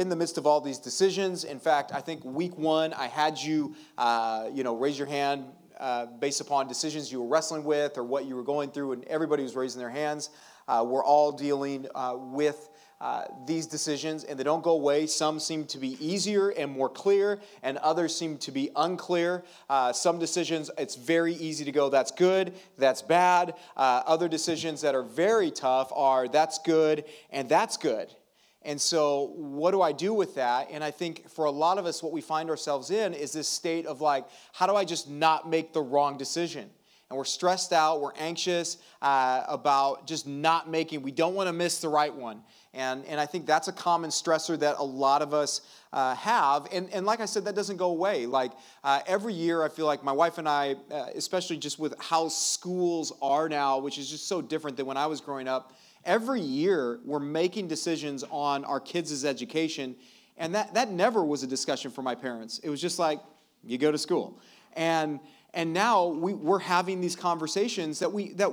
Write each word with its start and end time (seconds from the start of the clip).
in 0.00 0.08
the 0.08 0.16
midst 0.16 0.38
of 0.38 0.46
all 0.46 0.62
these 0.62 0.78
decisions. 0.78 1.44
In 1.44 1.60
fact, 1.60 1.92
I 1.92 2.00
think 2.00 2.24
week 2.24 2.56
one, 2.56 2.94
I 2.94 3.06
had 3.06 3.38
you, 3.38 3.76
uh, 3.98 4.48
you 4.50 4.64
know, 4.64 4.74
raise 4.74 4.98
your 4.98 5.06
hand 5.06 5.44
uh, 5.78 6.06
based 6.06 6.40
upon 6.40 6.66
decisions 6.68 7.12
you 7.12 7.20
were 7.20 7.28
wrestling 7.28 7.64
with 7.64 7.98
or 7.98 8.04
what 8.04 8.24
you 8.24 8.34
were 8.34 8.42
going 8.42 8.70
through, 8.70 8.92
and 8.92 9.04
everybody 9.04 9.42
was 9.42 9.54
raising 9.54 9.78
their 9.78 9.90
hands. 9.90 10.30
Uh, 10.66 10.84
we're 10.86 11.04
all 11.04 11.32
dealing 11.32 11.86
uh, 11.94 12.14
with 12.16 12.70
uh, 13.02 13.24
these 13.46 13.66
decisions, 13.66 14.24
and 14.24 14.38
they 14.38 14.42
don't 14.42 14.62
go 14.62 14.72
away. 14.72 15.06
Some 15.06 15.38
seem 15.38 15.66
to 15.66 15.78
be 15.78 15.98
easier 16.00 16.48
and 16.48 16.70
more 16.70 16.88
clear, 16.88 17.38
and 17.62 17.76
others 17.78 18.16
seem 18.16 18.38
to 18.38 18.52
be 18.52 18.70
unclear. 18.76 19.44
Uh, 19.68 19.92
some 19.92 20.18
decisions, 20.18 20.70
it's 20.78 20.96
very 20.96 21.34
easy 21.34 21.64
to 21.66 21.72
go, 21.72 21.90
that's 21.90 22.10
good, 22.10 22.54
that's 22.78 23.02
bad. 23.02 23.54
Other 23.76 24.28
decisions 24.28 24.80
that 24.80 24.94
are 24.94 25.02
very 25.02 25.50
tough 25.50 25.92
are, 25.94 26.26
that's 26.26 26.58
good, 26.58 27.04
and 27.30 27.48
that's 27.48 27.76
good. 27.76 28.14
And 28.62 28.78
so, 28.78 29.32
what 29.36 29.70
do 29.70 29.80
I 29.80 29.92
do 29.92 30.12
with 30.12 30.34
that? 30.34 30.68
And 30.70 30.84
I 30.84 30.90
think 30.90 31.30
for 31.30 31.46
a 31.46 31.50
lot 31.50 31.78
of 31.78 31.86
us, 31.86 32.02
what 32.02 32.12
we 32.12 32.20
find 32.20 32.50
ourselves 32.50 32.90
in 32.90 33.14
is 33.14 33.32
this 33.32 33.48
state 33.48 33.86
of 33.86 34.00
like, 34.00 34.26
how 34.52 34.66
do 34.66 34.76
I 34.76 34.84
just 34.84 35.08
not 35.08 35.48
make 35.48 35.72
the 35.72 35.80
wrong 35.80 36.18
decision? 36.18 36.68
And 37.10 37.16
we're 37.16 37.24
stressed 37.24 37.72
out, 37.72 38.00
we're 38.00 38.14
anxious 38.16 38.76
uh, 39.02 39.42
about 39.48 40.06
just 40.06 40.28
not 40.28 40.70
making, 40.70 41.02
we 41.02 41.10
don't 41.10 41.34
want 41.34 41.48
to 41.48 41.52
miss 41.52 41.80
the 41.80 41.88
right 41.88 42.14
one. 42.14 42.42
And, 42.72 43.04
and 43.06 43.18
I 43.18 43.26
think 43.26 43.46
that's 43.46 43.66
a 43.66 43.72
common 43.72 44.10
stressor 44.10 44.56
that 44.60 44.76
a 44.78 44.84
lot 44.84 45.22
of 45.22 45.34
us 45.34 45.62
uh, 45.92 46.14
have. 46.14 46.68
And, 46.70 46.88
and 46.92 47.04
like 47.04 47.18
I 47.18 47.24
said, 47.24 47.44
that 47.46 47.56
doesn't 47.56 47.78
go 47.78 47.90
away. 47.90 48.26
Like 48.26 48.52
uh, 48.84 49.00
every 49.06 49.34
year, 49.34 49.64
I 49.64 49.68
feel 49.68 49.86
like 49.86 50.04
my 50.04 50.12
wife 50.12 50.38
and 50.38 50.48
I, 50.48 50.76
uh, 50.92 51.06
especially 51.16 51.56
just 51.56 51.80
with 51.80 51.94
how 51.98 52.28
schools 52.28 53.12
are 53.20 53.48
now, 53.48 53.78
which 53.78 53.98
is 53.98 54.08
just 54.08 54.28
so 54.28 54.40
different 54.40 54.76
than 54.76 54.86
when 54.86 54.96
I 54.96 55.06
was 55.06 55.20
growing 55.20 55.48
up, 55.48 55.74
every 56.04 56.40
year 56.40 57.00
we're 57.04 57.18
making 57.18 57.68
decisions 57.68 58.24
on 58.30 58.64
our 58.64 58.80
kids' 58.80 59.24
education. 59.24 59.96
And 60.36 60.54
that, 60.54 60.74
that 60.74 60.90
never 60.90 61.22
was 61.24 61.42
a 61.42 61.46
discussion 61.46 61.90
for 61.90 62.02
my 62.02 62.14
parents. 62.14 62.58
It 62.60 62.70
was 62.70 62.80
just 62.80 62.98
like, 62.98 63.20
you 63.64 63.78
go 63.78 63.92
to 63.92 63.98
school. 63.98 64.40
And, 64.74 65.20
and 65.52 65.72
now 65.72 66.06
we, 66.06 66.32
we're 66.32 66.58
having 66.58 67.00
these 67.00 67.16
conversations 67.16 67.98
that 67.98 68.12
we, 68.12 68.32
that 68.34 68.50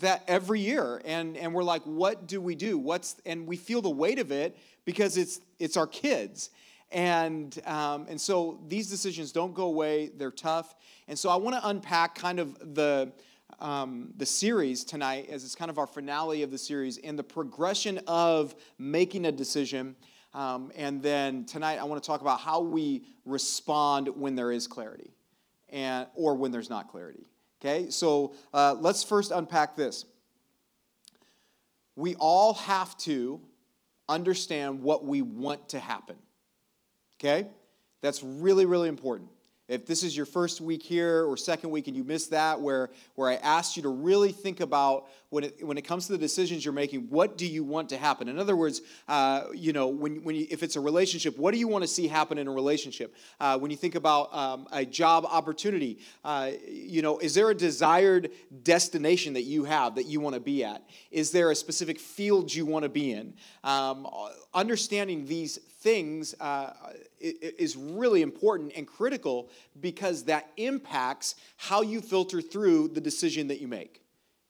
that 0.00 0.22
every 0.26 0.60
year 0.60 1.00
and 1.04 1.36
and 1.36 1.52
we're 1.52 1.62
like 1.62 1.82
what 1.82 2.26
do 2.26 2.40
we 2.40 2.54
do 2.54 2.78
what's 2.78 3.16
and 3.26 3.46
we 3.46 3.56
feel 3.56 3.82
the 3.82 3.90
weight 3.90 4.18
of 4.18 4.32
it 4.32 4.56
because 4.84 5.16
it's 5.16 5.40
it's 5.58 5.76
our 5.76 5.86
kids 5.86 6.50
and 6.90 7.60
um, 7.66 8.06
and 8.08 8.20
so 8.20 8.60
these 8.68 8.88
decisions 8.88 9.30
don't 9.30 9.54
go 9.54 9.64
away 9.64 10.10
they're 10.16 10.30
tough 10.30 10.74
and 11.06 11.18
so 11.18 11.28
i 11.28 11.36
want 11.36 11.54
to 11.54 11.68
unpack 11.68 12.14
kind 12.14 12.40
of 12.40 12.74
the 12.74 13.12
um, 13.60 14.12
the 14.16 14.26
series 14.26 14.84
tonight 14.84 15.28
as 15.30 15.44
it's 15.44 15.54
kind 15.54 15.70
of 15.70 15.78
our 15.78 15.86
finale 15.86 16.42
of 16.42 16.50
the 16.50 16.58
series 16.58 16.98
and 16.98 17.18
the 17.18 17.24
progression 17.24 18.00
of 18.06 18.54
making 18.78 19.26
a 19.26 19.32
decision 19.32 19.96
um, 20.32 20.72
and 20.76 21.02
then 21.02 21.44
tonight 21.44 21.78
i 21.78 21.84
want 21.84 22.02
to 22.02 22.06
talk 22.06 22.20
about 22.20 22.40
how 22.40 22.60
we 22.60 23.04
respond 23.24 24.08
when 24.08 24.34
there 24.34 24.52
is 24.52 24.66
clarity 24.66 25.12
and 25.70 26.06
or 26.14 26.34
when 26.34 26.50
there's 26.50 26.70
not 26.70 26.88
clarity 26.88 27.28
Okay, 27.64 27.88
so 27.88 28.34
uh, 28.52 28.76
let's 28.78 29.02
first 29.02 29.30
unpack 29.30 29.74
this. 29.74 30.04
We 31.96 32.14
all 32.16 32.54
have 32.54 32.94
to 32.98 33.40
understand 34.06 34.82
what 34.82 35.06
we 35.06 35.22
want 35.22 35.70
to 35.70 35.78
happen. 35.78 36.16
Okay? 37.18 37.48
That's 38.02 38.22
really, 38.22 38.66
really 38.66 38.90
important. 38.90 39.30
If 39.66 39.86
this 39.86 40.02
is 40.02 40.14
your 40.14 40.26
first 40.26 40.60
week 40.60 40.82
here 40.82 41.24
or 41.24 41.38
second 41.38 41.70
week 41.70 41.88
and 41.88 41.96
you 41.96 42.04
missed 42.04 42.30
that, 42.32 42.60
where, 42.60 42.90
where 43.14 43.30
I 43.30 43.36
asked 43.36 43.78
you 43.78 43.82
to 43.84 43.88
really 43.88 44.30
think 44.30 44.60
about 44.60 45.06
when 45.30 45.44
it, 45.44 45.66
when 45.66 45.78
it 45.78 45.82
comes 45.82 46.04
to 46.06 46.12
the 46.12 46.18
decisions 46.18 46.66
you're 46.66 46.74
making, 46.74 47.08
what 47.08 47.38
do 47.38 47.46
you 47.46 47.64
want 47.64 47.88
to 47.88 47.96
happen? 47.96 48.28
In 48.28 48.38
other 48.38 48.56
words, 48.56 48.82
uh, 49.08 49.44
you 49.54 49.72
know, 49.72 49.88
when, 49.88 50.22
when 50.22 50.36
you, 50.36 50.46
if 50.50 50.62
it's 50.62 50.76
a 50.76 50.80
relationship, 50.80 51.38
what 51.38 51.52
do 51.54 51.58
you 51.58 51.66
want 51.66 51.82
to 51.82 51.88
see 51.88 52.06
happen 52.06 52.36
in 52.36 52.46
a 52.46 52.52
relationship? 52.52 53.16
Uh, 53.40 53.58
when 53.58 53.70
you 53.70 53.76
think 53.76 53.94
about 53.94 54.34
um, 54.34 54.68
a 54.70 54.84
job 54.84 55.24
opportunity, 55.24 55.98
uh, 56.24 56.50
you 56.68 57.00
know, 57.00 57.18
is 57.18 57.34
there 57.34 57.48
a 57.48 57.54
desired 57.54 58.30
destination 58.62 59.32
that 59.32 59.44
you 59.44 59.64
have 59.64 59.94
that 59.94 60.04
you 60.04 60.20
want 60.20 60.34
to 60.34 60.40
be 60.40 60.62
at? 60.62 60.82
Is 61.10 61.30
there 61.30 61.50
a 61.50 61.54
specific 61.54 61.98
field 61.98 62.52
you 62.52 62.66
want 62.66 62.82
to 62.82 62.90
be 62.90 63.12
in? 63.12 63.32
Um, 63.64 64.06
understanding 64.52 65.24
these 65.24 65.56
things 65.56 66.34
uh, 66.40 66.72
is 67.24 67.76
really 67.76 68.22
important 68.22 68.72
and 68.76 68.86
critical 68.86 69.48
because 69.80 70.24
that 70.24 70.50
impacts 70.56 71.34
how 71.56 71.82
you 71.82 72.00
filter 72.00 72.40
through 72.40 72.88
the 72.88 73.00
decision 73.00 73.48
that 73.48 73.60
you 73.60 73.68
make 73.68 74.04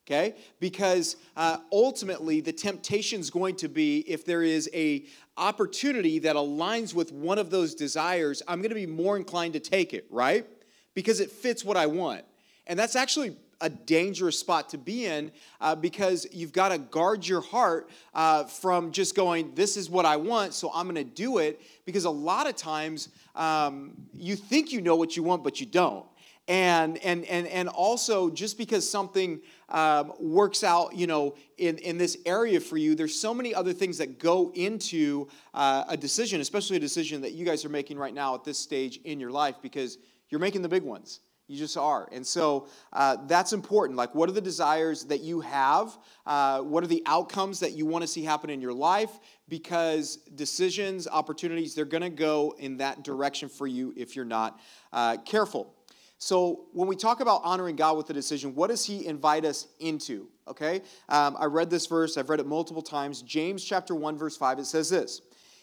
okay? 0.06 0.34
Because 0.60 1.16
uh, 1.36 1.58
ultimately 1.72 2.40
the 2.40 2.52
temptation 2.52 3.20
is 3.20 3.30
going 3.30 3.56
to 3.56 3.68
be 3.68 4.00
if 4.00 4.24
there 4.24 4.42
is 4.42 4.68
a 4.74 5.04
opportunity 5.36 6.18
that 6.20 6.36
aligns 6.36 6.94
with 6.94 7.10
one 7.10 7.38
of 7.38 7.50
those 7.50 7.74
desires 7.74 8.40
i'm 8.46 8.60
going 8.60 8.68
to 8.68 8.74
be 8.76 8.86
more 8.86 9.16
inclined 9.16 9.52
to 9.52 9.60
take 9.60 9.92
it 9.92 10.06
right? 10.10 10.46
Because 10.94 11.20
it 11.20 11.30
fits 11.30 11.64
what 11.64 11.76
i 11.76 11.86
want. 11.86 12.24
And 12.66 12.78
that's 12.78 12.96
actually 12.96 13.36
a 13.60 13.68
dangerous 13.68 14.38
spot 14.38 14.68
to 14.70 14.78
be 14.78 15.06
in 15.06 15.30
uh, 15.60 15.74
because 15.74 16.26
you've 16.32 16.52
got 16.52 16.70
to 16.70 16.78
guard 16.78 17.26
your 17.26 17.40
heart 17.40 17.90
uh, 18.14 18.44
from 18.44 18.92
just 18.92 19.14
going, 19.14 19.54
This 19.54 19.76
is 19.76 19.88
what 19.88 20.04
I 20.04 20.16
want, 20.16 20.54
so 20.54 20.70
I'm 20.74 20.86
going 20.86 20.96
to 20.96 21.04
do 21.04 21.38
it. 21.38 21.60
Because 21.84 22.04
a 22.04 22.10
lot 22.10 22.48
of 22.48 22.56
times 22.56 23.08
um, 23.34 23.92
you 24.14 24.36
think 24.36 24.72
you 24.72 24.80
know 24.80 24.96
what 24.96 25.16
you 25.16 25.22
want, 25.22 25.44
but 25.44 25.60
you 25.60 25.66
don't. 25.66 26.06
And, 26.46 26.98
and, 26.98 27.24
and, 27.24 27.46
and 27.46 27.68
also, 27.70 28.28
just 28.28 28.58
because 28.58 28.88
something 28.88 29.40
um, 29.70 30.12
works 30.20 30.62
out, 30.62 30.94
you 30.94 31.06
know, 31.06 31.36
in, 31.56 31.78
in 31.78 31.96
this 31.96 32.18
area 32.26 32.60
for 32.60 32.76
you, 32.76 32.94
there's 32.94 33.18
so 33.18 33.32
many 33.32 33.54
other 33.54 33.72
things 33.72 33.96
that 33.98 34.18
go 34.18 34.52
into 34.54 35.28
uh, 35.54 35.84
a 35.88 35.96
decision, 35.96 36.42
especially 36.42 36.76
a 36.76 36.80
decision 36.80 37.22
that 37.22 37.32
you 37.32 37.46
guys 37.46 37.64
are 37.64 37.70
making 37.70 37.96
right 37.96 38.12
now 38.12 38.34
at 38.34 38.44
this 38.44 38.58
stage 38.58 39.00
in 39.04 39.18
your 39.18 39.30
life, 39.30 39.56
because 39.62 39.96
you're 40.28 40.40
making 40.40 40.60
the 40.60 40.68
big 40.68 40.82
ones. 40.82 41.20
You 41.46 41.58
just 41.58 41.76
are. 41.76 42.08
And 42.10 42.26
so 42.26 42.68
uh, 42.92 43.18
that's 43.26 43.52
important. 43.52 43.98
Like, 43.98 44.14
what 44.14 44.30
are 44.30 44.32
the 44.32 44.40
desires 44.40 45.04
that 45.04 45.20
you 45.20 45.40
have? 45.42 45.98
Uh, 46.24 46.60
what 46.60 46.82
are 46.82 46.86
the 46.86 47.02
outcomes 47.04 47.60
that 47.60 47.72
you 47.72 47.84
want 47.84 48.02
to 48.02 48.08
see 48.08 48.24
happen 48.24 48.48
in 48.48 48.62
your 48.62 48.72
life? 48.72 49.10
Because 49.48 50.16
decisions, 50.34 51.06
opportunities, 51.06 51.74
they're 51.74 51.84
going 51.84 52.02
to 52.02 52.08
go 52.08 52.54
in 52.58 52.78
that 52.78 53.04
direction 53.04 53.50
for 53.50 53.66
you 53.66 53.92
if 53.94 54.16
you're 54.16 54.24
not 54.24 54.58
uh, 54.92 55.18
careful. 55.18 55.74
So, 56.16 56.66
when 56.72 56.88
we 56.88 56.96
talk 56.96 57.20
about 57.20 57.42
honoring 57.44 57.76
God 57.76 57.98
with 57.98 58.08
a 58.08 58.14
decision, 58.14 58.54
what 58.54 58.70
does 58.70 58.86
He 58.86 59.04
invite 59.04 59.44
us 59.44 59.66
into? 59.80 60.28
Okay? 60.48 60.80
Um, 61.10 61.36
I 61.38 61.44
read 61.44 61.68
this 61.68 61.86
verse, 61.86 62.16
I've 62.16 62.30
read 62.30 62.40
it 62.40 62.46
multiple 62.46 62.80
times. 62.80 63.20
James 63.20 63.62
chapter 63.62 63.94
1, 63.94 64.16
verse 64.16 64.36
5, 64.36 64.60
it 64.60 64.64
says 64.64 64.88
this 64.88 65.20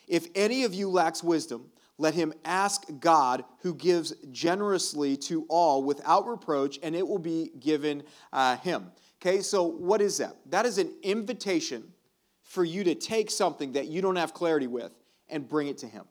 If 0.08 0.28
any 0.36 0.64
of 0.64 0.76
you 0.76 0.90
lacks 0.90 1.24
wisdom, 1.24 1.72
let 2.02 2.14
him 2.14 2.34
ask 2.44 2.86
God, 3.00 3.46
who 3.60 3.74
gives 3.76 4.14
generously 4.32 5.16
to 5.18 5.46
all 5.48 5.84
without 5.84 6.28
reproach, 6.28 6.80
and 6.84 6.96
it 6.96 7.08
will 7.08 7.20
be 7.20 7.52
given 7.60 8.04
uh, 8.34 8.58
him. 8.58 8.92
Okay, 9.22 9.42
so 9.42 9.64
what 9.64 10.02
is 10.02 10.18
that? 10.18 10.36
That 10.48 10.66
is 10.66 10.78
an 10.80 10.92
invitation 11.04 11.84
for 12.42 12.64
you 12.64 12.84
to 12.84 12.96
take 12.96 13.30
something 13.30 13.74
that 13.74 13.88
you 13.88 14.02
don't 14.02 14.16
have 14.16 14.34
clarity 14.34 14.68
with 14.68 14.92
and 15.30 15.48
bring 15.48 15.68
it 15.68 15.78
to 15.78 15.88
him. 15.88 16.06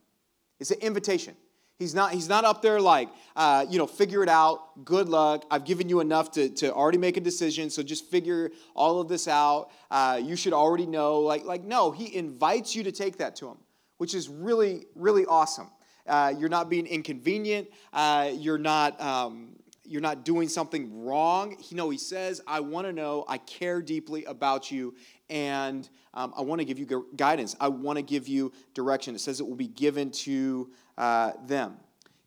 It's 0.60 0.70
an 0.70 0.78
invitation. 0.80 1.34
He's 1.78 1.94
not, 1.94 2.12
he's 2.12 2.28
not 2.28 2.44
up 2.44 2.60
there 2.60 2.78
like, 2.78 3.08
uh, 3.34 3.64
you 3.68 3.78
know, 3.78 3.86
figure 3.86 4.22
it 4.22 4.28
out, 4.28 4.84
good 4.84 5.08
luck. 5.08 5.46
I've 5.50 5.64
given 5.64 5.88
you 5.88 6.00
enough 6.00 6.30
to, 6.32 6.50
to 6.50 6.72
already 6.72 6.98
make 6.98 7.16
a 7.16 7.20
decision, 7.20 7.70
so 7.70 7.82
just 7.82 8.04
figure 8.10 8.50
all 8.74 9.00
of 9.00 9.08
this 9.08 9.26
out. 9.26 9.70
Uh, 9.90 10.20
you 10.22 10.36
should 10.36 10.52
already 10.52 10.86
know. 10.86 11.20
Like, 11.20 11.44
like, 11.44 11.64
no, 11.64 11.90
he 11.90 12.14
invites 12.14 12.76
you 12.76 12.84
to 12.84 12.92
take 12.92 13.16
that 13.16 13.34
to 13.36 13.48
him, 13.48 13.56
which 13.96 14.14
is 14.14 14.28
really, 14.28 14.84
really 14.94 15.24
awesome. 15.24 15.70
Uh, 16.10 16.34
you're 16.36 16.48
not 16.48 16.68
being 16.68 16.86
inconvenient. 16.86 17.68
Uh, 17.92 18.30
you're 18.34 18.58
not. 18.58 19.00
Um, 19.00 19.50
you're 19.84 20.00
not 20.00 20.24
doing 20.24 20.48
something 20.48 21.04
wrong. 21.04 21.56
You 21.68 21.76
know, 21.76 21.90
he 21.90 21.98
says, 21.98 22.40
I 22.46 22.60
want 22.60 22.86
to 22.86 22.92
know, 22.92 23.24
I 23.26 23.38
care 23.38 23.82
deeply 23.82 24.24
about 24.24 24.70
you, 24.70 24.94
and 25.28 25.88
um, 26.14 26.32
I 26.36 26.42
want 26.42 26.60
to 26.60 26.64
give 26.64 26.78
you 26.78 27.06
guidance. 27.16 27.56
I 27.58 27.66
want 27.66 27.96
to 27.96 28.02
give 28.02 28.28
you 28.28 28.52
direction. 28.72 29.16
It 29.16 29.20
says 29.20 29.40
it 29.40 29.48
will 29.48 29.56
be 29.56 29.66
given 29.66 30.12
to 30.12 30.70
uh, 30.96 31.32
them. 31.44 31.76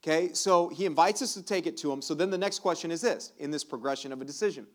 Okay, 0.03 0.33
so 0.33 0.67
he 0.67 0.85
invites 0.85 1.21
us 1.21 1.33
to 1.35 1.41
take 1.41 1.65
it 1.65 1.77
to 1.77 1.91
him. 1.91 2.01
So 2.01 2.13
then 2.13 2.29
the 2.29 2.37
next 2.37 2.59
question 2.59 2.91
is 2.91 2.99
this 2.99 3.31
in 3.39 3.49
this 3.49 3.63
progression 3.63 4.11
of 4.11 4.21
a 4.21 4.25
decision 4.25 4.67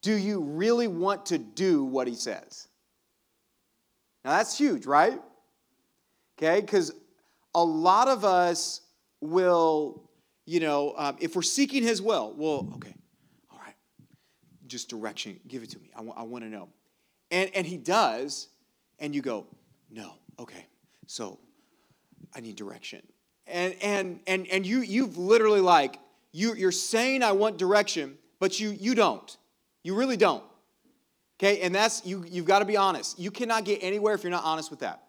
Do 0.00 0.16
you 0.16 0.40
really 0.40 0.88
want 0.88 1.26
to 1.26 1.38
do 1.38 1.84
what 1.84 2.08
he 2.08 2.14
says? 2.14 2.68
Now 4.24 4.38
that's 4.38 4.56
huge, 4.56 4.86
right? 4.86 5.20
Okay, 6.38 6.62
because 6.62 6.92
a 7.54 7.64
lot 7.64 8.08
of 8.08 8.24
us 8.24 8.80
will, 9.20 10.10
you 10.46 10.60
know, 10.60 10.94
um, 10.96 11.16
if 11.20 11.36
we're 11.36 11.42
seeking 11.42 11.82
His 11.82 12.00
will, 12.02 12.34
well, 12.36 12.68
okay, 12.74 12.94
all 13.50 13.58
right, 13.58 13.74
just 14.66 14.88
direction, 14.88 15.38
give 15.46 15.62
it 15.62 15.70
to 15.70 15.78
me. 15.78 15.90
I, 15.94 15.98
w- 15.98 16.14
I 16.16 16.22
want 16.22 16.44
to 16.44 16.50
know. 16.50 16.68
And, 17.30 17.50
and 17.54 17.66
He 17.66 17.76
does, 17.76 18.48
and 18.98 19.14
you 19.14 19.22
go, 19.22 19.46
no, 19.90 20.12
okay, 20.38 20.66
so 21.06 21.38
I 22.34 22.40
need 22.40 22.56
direction. 22.56 23.02
And, 23.46 23.74
and, 23.82 24.20
and, 24.26 24.46
and 24.48 24.66
you, 24.66 24.80
you've 24.80 25.18
literally 25.18 25.60
like, 25.60 25.98
you, 26.32 26.54
you're 26.54 26.72
saying 26.72 27.22
I 27.22 27.32
want 27.32 27.58
direction, 27.58 28.16
but 28.40 28.58
you, 28.58 28.70
you 28.70 28.94
don't. 28.94 29.36
You 29.82 29.94
really 29.94 30.16
don't. 30.16 30.44
Okay, 31.38 31.60
and 31.60 31.74
that's, 31.74 32.06
you, 32.06 32.24
you've 32.28 32.46
got 32.46 32.60
to 32.60 32.64
be 32.64 32.76
honest. 32.76 33.18
You 33.18 33.30
cannot 33.30 33.64
get 33.64 33.82
anywhere 33.82 34.14
if 34.14 34.22
you're 34.22 34.30
not 34.30 34.44
honest 34.44 34.70
with 34.70 34.80
that. 34.80 35.02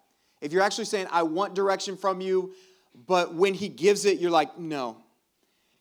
If 0.44 0.51
you're 0.51 0.62
actually 0.62 0.86
saying, 0.86 1.07
I 1.12 1.24
want 1.24 1.56
direction 1.56 1.98
from 1.98 2.22
you, 2.22 2.54
but 3.07 3.34
when 3.34 3.54
he 3.54 3.69
gives 3.69 4.06
it, 4.06 4.19
you're 4.19 4.31
like, 4.31 4.60
no. 4.60 4.98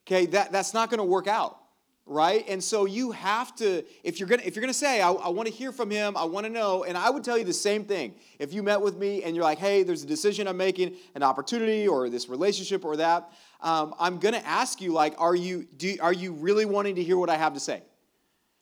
Okay, 0.06 0.26
that, 0.26 0.52
that's 0.52 0.72
not 0.72 0.88
going 0.88 0.98
to 0.98 1.04
work 1.04 1.26
out 1.26 1.58
right? 2.06 2.44
And 2.48 2.62
so 2.62 2.84
you 2.84 3.12
have 3.12 3.54
to 3.56 3.84
if 4.02 4.18
you're 4.18 4.28
gonna 4.28 4.42
if 4.44 4.56
you're 4.56 4.60
gonna 4.60 4.74
say 4.74 5.00
i, 5.00 5.10
I 5.10 5.28
want 5.28 5.48
to 5.48 5.54
hear 5.54 5.70
from 5.70 5.90
him 5.90 6.16
i 6.16 6.24
want 6.24 6.46
to 6.46 6.52
know 6.52 6.84
and 6.84 6.98
i 6.98 7.08
would 7.08 7.22
tell 7.22 7.38
you 7.38 7.44
the 7.44 7.52
same 7.52 7.84
thing. 7.84 8.14
If 8.38 8.52
you 8.52 8.62
met 8.62 8.80
with 8.80 8.96
me 8.96 9.22
and 9.22 9.36
you're 9.36 9.44
like 9.44 9.58
hey 9.58 9.82
there's 9.82 10.02
a 10.02 10.06
decision 10.06 10.48
i'm 10.48 10.56
making 10.56 10.96
an 11.14 11.22
opportunity 11.22 11.86
or 11.86 12.10
this 12.10 12.28
relationship 12.28 12.84
or 12.84 12.96
that 12.96 13.30
um, 13.60 13.94
i'm 13.98 14.18
gonna 14.18 14.42
ask 14.44 14.80
you 14.80 14.92
like 14.92 15.14
are 15.18 15.34
you 15.34 15.66
do 15.76 15.96
are 16.00 16.12
you 16.12 16.32
really 16.32 16.64
wanting 16.64 16.96
to 16.96 17.02
hear 17.02 17.16
what 17.16 17.30
i 17.30 17.36
have 17.36 17.54
to 17.54 17.60
say? 17.60 17.82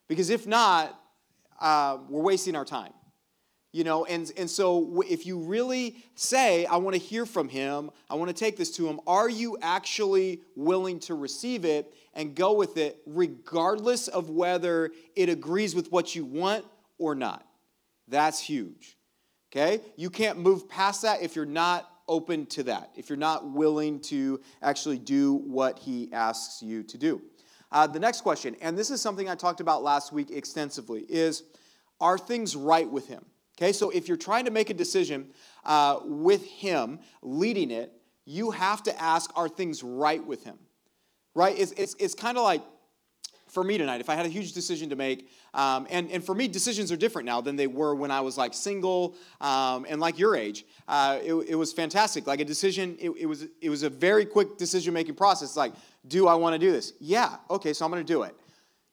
Because 0.09 0.29
if 0.29 0.47
not 0.47 0.99
uh, 1.61 1.99
we're 2.09 2.23
wasting 2.23 2.57
our 2.57 2.65
time 2.65 2.93
you 3.73 3.85
know, 3.85 4.05
and, 4.05 4.31
and 4.37 4.51
so 4.51 5.03
if 5.09 5.27
you 5.27 5.39
really 5.39 5.97
say, 6.17 6.67
I 6.67 6.77
want 6.77 6.95
to 6.95 7.01
hear 7.01 7.25
from 7.25 7.49
him, 7.49 7.91
I 8.09 8.17
want 8.17 8.29
to 8.29 8.35
take 8.35 8.57
this 8.57 8.73
to 8.73 8.89
him, 8.89 9.01
are 9.07 9.29
you 9.29 9.59
actually 9.63 10.43
willing 10.57 10.99
to 11.01 11.15
receive 11.15 11.65
it 11.65 11.95
and 12.15 12.35
go 12.35 12.53
with 12.53 12.77
it 12.77 13.01
regardless 13.07 14.09
of 14.09 14.29
whether 14.29 14.91
it 15.15 15.29
agrees 15.29 15.75
with 15.75 15.93
what 15.93 16.17
you 16.17 16.25
want 16.25 16.65
or 16.99 17.15
not? 17.15 17.47
That's 18.09 18.41
huge. 18.41 18.97
Okay? 19.53 19.81
You 19.97 20.11
can't 20.11 20.39
move 20.39 20.69
past 20.69 21.03
that 21.03 21.23
if 21.23 21.37
you're 21.37 21.47
not 21.47 21.89
open 22.09 22.47
to 22.47 22.65
that, 22.65 22.91
if 22.97 23.09
you're 23.09 23.17
not 23.17 23.51
willing 23.51 24.01
to 24.01 24.41
actually 24.63 24.99
do 24.99 25.35
what 25.35 25.79
he 25.79 26.13
asks 26.13 26.61
you 26.61 26.83
to 26.83 26.99
do. 26.99 27.23
Uh, 27.71 27.87
the 27.87 28.01
next 28.01 28.23
question, 28.23 28.57
and 28.61 28.77
this 28.77 28.91
is 28.91 29.01
something 29.01 29.29
I 29.29 29.37
talked 29.37 29.61
about 29.61 29.85
last 29.85 30.13
week 30.13 30.33
extensively, 30.33 31.03
is 31.03 31.45
are 32.01 32.19
things 32.19 32.57
right 32.57 32.91
with 32.91 33.07
him? 33.07 33.25
Okay, 33.61 33.73
so 33.73 33.91
if 33.91 34.09
you're 34.09 34.17
trying 34.17 34.47
to 34.47 34.51
make 34.51 34.71
a 34.71 34.75
decision 34.75 35.29
uh, 35.65 35.99
with 36.05 36.47
Him 36.47 36.99
leading 37.21 37.71
it, 37.71 37.93
you 38.25 38.53
have 38.53 38.83
to 38.85 39.03
ask, 39.03 39.31
are 39.37 39.51
things 39.51 39.83
right 39.83 40.25
with 40.25 40.45
Him? 40.45 40.59
Right? 41.35 41.59
It's, 41.59 41.73
it's, 41.73 41.95
it's 41.99 42.15
kind 42.15 42.39
of 42.39 42.45
like 42.45 42.63
for 43.49 43.63
me 43.63 43.77
tonight, 43.77 44.01
if 44.01 44.09
I 44.09 44.15
had 44.15 44.25
a 44.25 44.31
huge 44.31 44.53
decision 44.53 44.89
to 44.91 44.97
make, 44.97 45.29
um, 45.53 45.87
and, 45.91 46.11
and 46.11 46.25
for 46.25 46.35
me, 46.35 46.49
decisions 46.49 46.91
are 46.91 46.97
different 46.97 47.27
now 47.27 47.41
than 47.41 47.57
they 47.57 47.67
were 47.67 47.95
when 47.95 48.11
I 48.11 48.21
was 48.21 48.39
like 48.39 48.55
single 48.55 49.17
um, 49.41 49.85
and 49.89 50.01
like 50.01 50.19
your 50.19 50.37
age. 50.37 50.65
Uh, 50.89 51.19
it, 51.23 51.35
it, 51.35 51.55
was 51.57 51.73
fantastic. 51.73 52.27
Like 52.27 52.41
a 52.41 52.45
decision, 52.45 52.97
it, 52.99 53.11
it, 53.11 53.27
was, 53.27 53.47
it 53.61 53.69
was 53.69 53.83
a 53.83 53.91
very 53.91 54.25
quick 54.25 54.57
decision 54.57 54.95
making 54.95 55.17
process. 55.17 55.57
Like, 55.57 55.73
do 56.07 56.29
I 56.29 56.35
want 56.35 56.55
to 56.55 56.59
do 56.59 56.71
this? 56.71 56.95
Yeah, 57.01 57.37
okay, 57.51 57.73
so 57.73 57.85
I'm 57.85 57.91
going 57.91 58.07
to 58.07 58.13
do 58.13 58.23
it. 58.23 58.35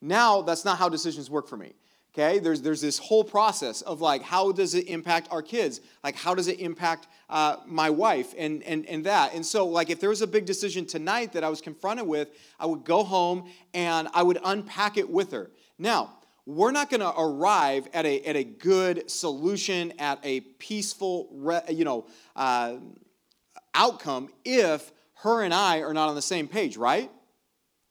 Now, 0.01 0.41
that's 0.41 0.65
not 0.65 0.77
how 0.77 0.89
decisions 0.89 1.29
work 1.29 1.47
for 1.47 1.55
me 1.55 1.73
okay? 2.17 2.39
There's, 2.39 2.61
there's 2.61 2.81
this 2.81 2.97
whole 2.97 3.23
process 3.23 3.81
of 3.81 4.01
like 4.01 4.23
how 4.23 4.51
does 4.51 4.73
it 4.73 4.87
impact 4.87 5.27
our 5.31 5.41
kids? 5.41 5.81
Like 6.03 6.15
how 6.15 6.33
does 6.33 6.47
it 6.47 6.59
impact 6.59 7.07
uh, 7.29 7.57
my 7.65 7.89
wife 7.89 8.33
and, 8.37 8.63
and, 8.63 8.85
and 8.87 9.03
that? 9.05 9.33
And 9.33 9.45
so 9.45 9.67
like 9.67 9.89
if 9.89 9.99
there 9.99 10.09
was 10.09 10.21
a 10.21 10.27
big 10.27 10.45
decision 10.45 10.85
tonight 10.85 11.33
that 11.33 11.43
i 11.43 11.49
was 11.49 11.61
confronted 11.61 12.07
with 12.07 12.29
i 12.59 12.65
would 12.65 12.83
go 12.83 13.03
home 13.03 13.49
and 13.73 14.07
i 14.13 14.23
would 14.23 14.39
unpack 14.43 14.97
it 14.97 15.09
with 15.09 15.31
her. 15.31 15.51
Now 15.77 16.13
we're 16.45 16.71
not 16.71 16.89
going 16.89 17.01
to 17.01 17.13
arrive 17.19 17.89
at 17.93 18.05
a, 18.05 18.21
at 18.21 18.37
a 18.37 18.43
good 18.43 19.11
solution 19.11 19.91
at 19.99 20.17
a 20.23 20.39
peaceful 20.39 21.61
you 21.69 21.85
know 21.85 22.07
uh, 22.35 22.77
outcome 23.73 24.29
if 24.45 24.91
her 25.15 25.43
and 25.43 25.53
i 25.53 25.81
are 25.81 25.93
not 25.93 26.09
on 26.09 26.15
the 26.15 26.21
same 26.21 26.47
page 26.47 26.77
right? 26.77 27.11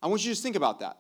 I 0.02 0.08
want 0.08 0.22
you 0.22 0.26
to 0.26 0.32
just 0.32 0.42
think 0.42 0.56
about 0.56 0.80
that 0.80 0.98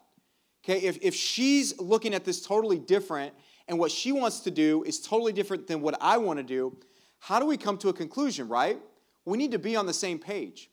Okay, 0.68 0.80
if, 0.80 0.98
if 1.00 1.14
she's 1.14 1.78
looking 1.78 2.12
at 2.12 2.24
this 2.24 2.44
totally 2.44 2.78
different 2.78 3.32
and 3.68 3.78
what 3.78 3.92
she 3.92 4.10
wants 4.10 4.40
to 4.40 4.50
do 4.50 4.82
is 4.82 5.00
totally 5.00 5.32
different 5.32 5.68
than 5.68 5.80
what 5.80 5.96
I 6.00 6.18
want 6.18 6.40
to 6.40 6.42
do, 6.42 6.76
how 7.20 7.38
do 7.38 7.46
we 7.46 7.56
come 7.56 7.78
to 7.78 7.88
a 7.88 7.92
conclusion, 7.92 8.48
right? 8.48 8.76
We 9.24 9.38
need 9.38 9.52
to 9.52 9.60
be 9.60 9.76
on 9.76 9.86
the 9.86 9.94
same 9.94 10.18
page. 10.18 10.68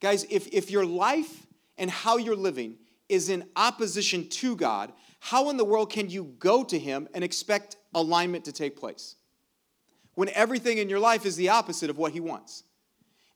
Guys, 0.00 0.26
if, 0.30 0.48
if 0.48 0.68
your 0.70 0.84
life 0.84 1.46
and 1.78 1.88
how 1.88 2.16
you're 2.16 2.34
living 2.34 2.76
is 3.08 3.28
in 3.28 3.44
opposition 3.54 4.28
to 4.28 4.56
God, 4.56 4.92
how 5.20 5.48
in 5.48 5.56
the 5.56 5.64
world 5.64 5.92
can 5.92 6.10
you 6.10 6.34
go 6.40 6.64
to 6.64 6.76
Him 6.76 7.08
and 7.14 7.22
expect 7.22 7.76
alignment 7.94 8.44
to 8.46 8.52
take 8.52 8.76
place? 8.76 9.14
When 10.14 10.28
everything 10.30 10.78
in 10.78 10.88
your 10.88 10.98
life 10.98 11.24
is 11.24 11.36
the 11.36 11.50
opposite 11.50 11.88
of 11.88 11.98
what 11.98 12.10
He 12.10 12.20
wants. 12.20 12.64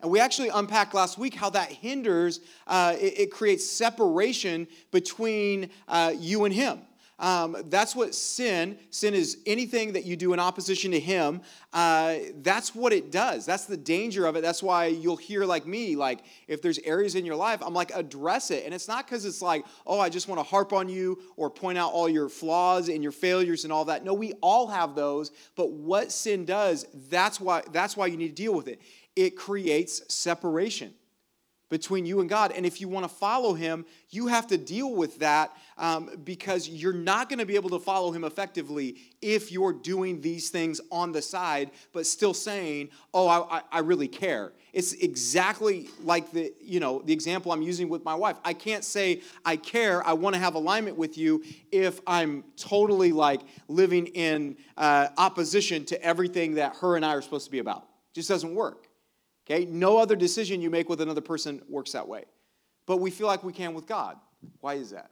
And 0.02 0.10
we 0.10 0.20
actually 0.20 0.48
unpacked 0.48 0.94
last 0.94 1.18
week 1.18 1.34
how 1.34 1.50
that 1.50 1.70
hinders, 1.70 2.40
uh, 2.66 2.96
it, 2.98 3.18
it, 3.18 3.30
creates 3.30 3.68
separation 3.68 4.66
between 4.90 5.70
uh, 5.88 6.14
you 6.16 6.44
and 6.44 6.54
Him. 6.54 6.80
Um, 7.20 7.54
that's 7.66 7.94
what 7.94 8.14
sin, 8.14 8.78
sin 8.88 9.12
is 9.12 9.38
anything 9.44 9.92
that 9.92 10.06
you 10.06 10.16
do 10.16 10.32
in 10.32 10.40
opposition 10.40 10.90
to 10.92 11.00
Him. 11.00 11.42
Uh, 11.70 12.16
that's 12.36 12.74
what 12.74 12.94
it 12.94 13.12
does. 13.12 13.44
That's 13.44 13.66
the 13.66 13.76
danger 13.76 14.24
of 14.24 14.36
it. 14.36 14.40
That's 14.40 14.62
why 14.62 14.86
you'll 14.86 15.18
hear, 15.18 15.44
like 15.44 15.66
me, 15.66 15.96
like 15.96 16.20
if 16.48 16.62
there's 16.62 16.78
areas 16.78 17.14
in 17.14 17.26
your 17.26 17.36
life, 17.36 17.60
I'm 17.62 17.74
like, 17.74 17.92
address 17.94 18.50
it. 18.50 18.64
And 18.64 18.72
it's 18.72 18.88
not 18.88 19.06
because 19.06 19.26
it's 19.26 19.42
like, 19.42 19.66
oh, 19.86 20.00
I 20.00 20.08
just 20.08 20.28
want 20.28 20.38
to 20.38 20.42
harp 20.44 20.72
on 20.72 20.88
you 20.88 21.20
or 21.36 21.50
point 21.50 21.76
out 21.76 21.92
all 21.92 22.08
your 22.08 22.30
flaws 22.30 22.88
and 22.88 23.02
your 23.02 23.12
failures 23.12 23.64
and 23.64 23.72
all 23.72 23.84
that. 23.84 24.02
No, 24.02 24.14
we 24.14 24.32
all 24.40 24.66
have 24.68 24.94
those. 24.94 25.30
But 25.56 25.72
what 25.72 26.12
sin 26.12 26.46
does, 26.46 26.86
that's 27.10 27.38
why, 27.38 27.62
that's 27.70 27.98
why 27.98 28.06
you 28.06 28.16
need 28.16 28.28
to 28.28 28.42
deal 28.42 28.54
with 28.54 28.66
it 28.66 28.80
it 29.20 29.36
creates 29.36 30.12
separation 30.12 30.94
between 31.68 32.06
you 32.06 32.20
and 32.20 32.28
God. 32.28 32.52
And 32.52 32.64
if 32.64 32.80
you 32.80 32.88
want 32.88 33.04
to 33.04 33.14
follow 33.14 33.52
Him, 33.52 33.84
you 34.08 34.28
have 34.28 34.46
to 34.46 34.56
deal 34.56 34.94
with 34.94 35.18
that 35.18 35.54
um, 35.76 36.10
because 36.24 36.66
you're 36.66 36.94
not 36.94 37.28
going 37.28 37.38
to 37.38 37.44
be 37.44 37.54
able 37.54 37.68
to 37.70 37.78
follow 37.78 38.12
Him 38.12 38.24
effectively 38.24 38.96
if 39.20 39.52
you're 39.52 39.74
doing 39.74 40.22
these 40.22 40.48
things 40.48 40.80
on 40.90 41.12
the 41.12 41.20
side, 41.20 41.70
but 41.92 42.06
still 42.06 42.32
saying, 42.32 42.88
"Oh, 43.12 43.28
I, 43.28 43.60
I 43.70 43.80
really 43.80 44.08
care." 44.08 44.52
It's 44.72 44.94
exactly 44.94 45.90
like 46.02 46.32
the 46.32 46.54
you 46.62 46.80
know 46.80 47.02
the 47.04 47.12
example 47.12 47.52
I'm 47.52 47.62
using 47.62 47.90
with 47.90 48.02
my 48.06 48.14
wife. 48.14 48.38
I 48.42 48.54
can't 48.54 48.84
say 48.84 49.20
I 49.44 49.56
care. 49.56 50.02
I 50.06 50.14
want 50.14 50.34
to 50.34 50.40
have 50.40 50.54
alignment 50.54 50.96
with 50.96 51.18
you 51.18 51.44
if 51.70 52.00
I'm 52.06 52.42
totally 52.56 53.12
like 53.12 53.42
living 53.68 54.06
in 54.06 54.56
uh, 54.78 55.08
opposition 55.18 55.84
to 55.86 56.02
everything 56.02 56.54
that 56.54 56.76
her 56.76 56.96
and 56.96 57.04
I 57.04 57.14
are 57.14 57.22
supposed 57.22 57.44
to 57.44 57.52
be 57.52 57.58
about. 57.58 57.82
It 57.82 58.14
just 58.14 58.30
doesn't 58.30 58.54
work. 58.54 58.89
Okay? 59.50 59.64
No 59.64 59.98
other 59.98 60.14
decision 60.14 60.60
you 60.60 60.70
make 60.70 60.88
with 60.88 61.00
another 61.00 61.20
person 61.20 61.60
works 61.68 61.92
that 61.92 62.06
way. 62.06 62.24
But 62.86 62.98
we 62.98 63.10
feel 63.10 63.26
like 63.26 63.42
we 63.42 63.52
can 63.52 63.74
with 63.74 63.86
God. 63.86 64.16
Why 64.60 64.74
is 64.74 64.90
that? 64.90 65.10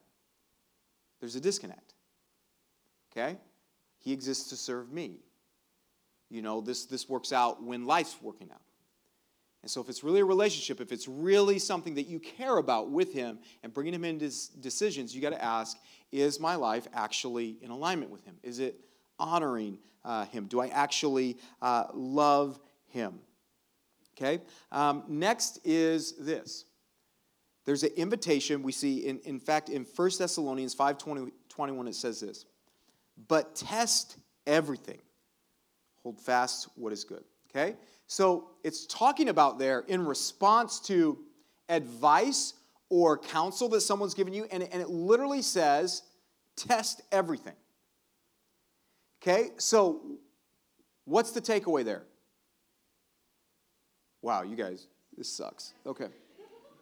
There's 1.20 1.34
a 1.34 1.40
disconnect. 1.40 1.94
Okay? 3.12 3.36
He 3.98 4.12
exists 4.12 4.48
to 4.50 4.56
serve 4.56 4.92
me. 4.92 5.20
You 6.30 6.42
know, 6.42 6.60
this, 6.60 6.84
this 6.84 7.08
works 7.08 7.32
out 7.32 7.62
when 7.62 7.86
life's 7.86 8.16
working 8.22 8.50
out. 8.52 8.60
And 9.62 9.70
so, 9.70 9.80
if 9.80 9.88
it's 9.88 10.04
really 10.04 10.20
a 10.20 10.24
relationship, 10.24 10.80
if 10.80 10.92
it's 10.92 11.08
really 11.08 11.58
something 11.58 11.94
that 11.94 12.06
you 12.06 12.20
care 12.20 12.58
about 12.58 12.90
with 12.90 13.12
Him 13.12 13.40
and 13.64 13.74
bringing 13.74 13.92
Him 13.92 14.04
into 14.04 14.30
decisions, 14.60 15.12
you 15.12 15.20
got 15.20 15.30
to 15.30 15.44
ask 15.44 15.76
is 16.12 16.38
my 16.38 16.54
life 16.54 16.86
actually 16.94 17.56
in 17.60 17.70
alignment 17.70 18.12
with 18.12 18.24
Him? 18.24 18.36
Is 18.44 18.60
it 18.60 18.78
honoring 19.18 19.78
uh, 20.04 20.26
Him? 20.26 20.46
Do 20.46 20.60
I 20.60 20.68
actually 20.68 21.38
uh, 21.60 21.86
love 21.92 22.60
Him? 22.86 23.18
Okay? 24.20 24.42
Um, 24.72 25.04
next 25.08 25.60
is 25.64 26.16
this. 26.18 26.64
There's 27.64 27.82
an 27.82 27.92
invitation 27.96 28.62
we 28.62 28.72
see, 28.72 29.06
in, 29.06 29.20
in 29.20 29.38
fact, 29.38 29.68
in 29.68 29.84
1 29.84 30.10
Thessalonians 30.18 30.74
5 30.74 30.98
20, 30.98 31.32
21, 31.48 31.88
it 31.88 31.94
says 31.94 32.20
this 32.20 32.44
But 33.28 33.54
test 33.54 34.16
everything, 34.46 34.98
hold 36.02 36.18
fast 36.18 36.68
what 36.74 36.92
is 36.92 37.04
good. 37.04 37.22
Okay? 37.50 37.76
So 38.06 38.50
it's 38.64 38.86
talking 38.86 39.28
about 39.28 39.58
there 39.58 39.80
in 39.80 40.04
response 40.04 40.80
to 40.80 41.18
advice 41.68 42.54
or 42.88 43.18
counsel 43.18 43.68
that 43.68 43.82
someone's 43.82 44.14
given 44.14 44.32
you, 44.32 44.46
and, 44.50 44.62
and 44.62 44.80
it 44.80 44.88
literally 44.88 45.42
says, 45.42 46.02
test 46.56 47.02
everything. 47.12 47.54
Okay? 49.22 49.50
So 49.58 50.00
what's 51.04 51.32
the 51.32 51.40
takeaway 51.40 51.84
there? 51.84 52.04
Wow, 54.22 54.42
you 54.42 54.56
guys, 54.56 54.88
this 55.16 55.28
sucks. 55.28 55.74
Okay. 55.86 56.08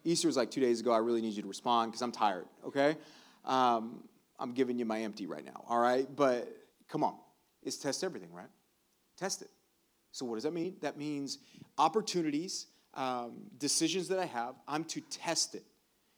Easter 0.05 0.28
was 0.28 0.37
like 0.37 0.50
two 0.50 0.61
days 0.61 0.81
ago. 0.81 0.93
I 0.93 0.99
really 0.99 1.21
need 1.21 1.35
you 1.35 1.43
to 1.43 1.49
respond 1.49 1.90
because 1.90 2.02
I'm 2.02 2.12
tired, 2.12 2.47
okay? 2.64 2.97
Um, 3.45 4.05
I'm 4.38 4.52
giving 4.52 4.78
you 4.78 4.85
my 4.85 5.02
empty 5.02 5.26
right 5.26 5.45
now, 5.45 5.64
all 5.69 5.81
right? 5.81 6.07
But 6.14 6.49
come 6.88 7.02
on, 7.02 7.14
it's 7.62 7.76
test 7.76 8.05
everything, 8.05 8.33
right? 8.33 8.49
Test 9.16 9.43
it. 9.43 9.50
So, 10.12 10.25
what 10.25 10.37
does 10.37 10.45
that 10.45 10.52
mean? 10.52 10.76
That 10.81 10.97
means 10.97 11.38
opportunities, 11.76 12.66
um, 12.95 13.33
decisions 13.59 14.09
that 14.09 14.19
I 14.19 14.26
have, 14.26 14.55
I'm 14.66 14.85
to 14.85 15.00
test 15.02 15.55
it. 15.55 15.64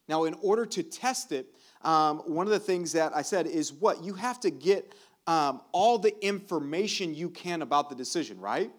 Now, 0.09 0.25
in 0.25 0.35
order 0.43 0.67
to 0.67 0.83
test 0.83 1.33
it, 1.33 1.47
um, 1.83 2.19
one 2.21 2.47
of 2.47 2.53
the 2.53 2.61
things 2.61 2.93
that 2.93 3.15
I 3.15 3.23
said 3.23 3.47
is 3.47 3.73
what? 3.73 4.05
You 4.05 4.15
have 4.15 4.41
to 4.41 4.51
get 4.51 4.95
um, 5.27 5.61
all 5.73 5.99
the 5.99 6.15
information 6.25 7.15
you 7.15 7.31
can 7.31 7.63
about 7.63 7.89
the 7.89 7.95
decision, 7.95 8.41
right? 8.41 8.71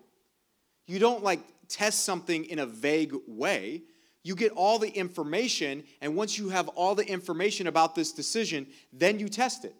You 0.87 0.99
don't 0.99 1.23
like 1.23 1.41
test 1.69 2.03
something 2.03 2.45
in 2.45 2.59
a 2.59 2.65
vague 2.65 3.13
way. 3.27 3.83
You 4.23 4.35
get 4.35 4.51
all 4.51 4.79
the 4.79 4.89
information, 4.89 5.83
and 6.01 6.15
once 6.15 6.37
you 6.37 6.49
have 6.49 6.67
all 6.69 6.95
the 6.95 7.07
information 7.07 7.67
about 7.67 7.95
this 7.95 8.11
decision, 8.11 8.67
then 8.91 9.19
you 9.19 9.29
test 9.29 9.63
it. 9.63 9.75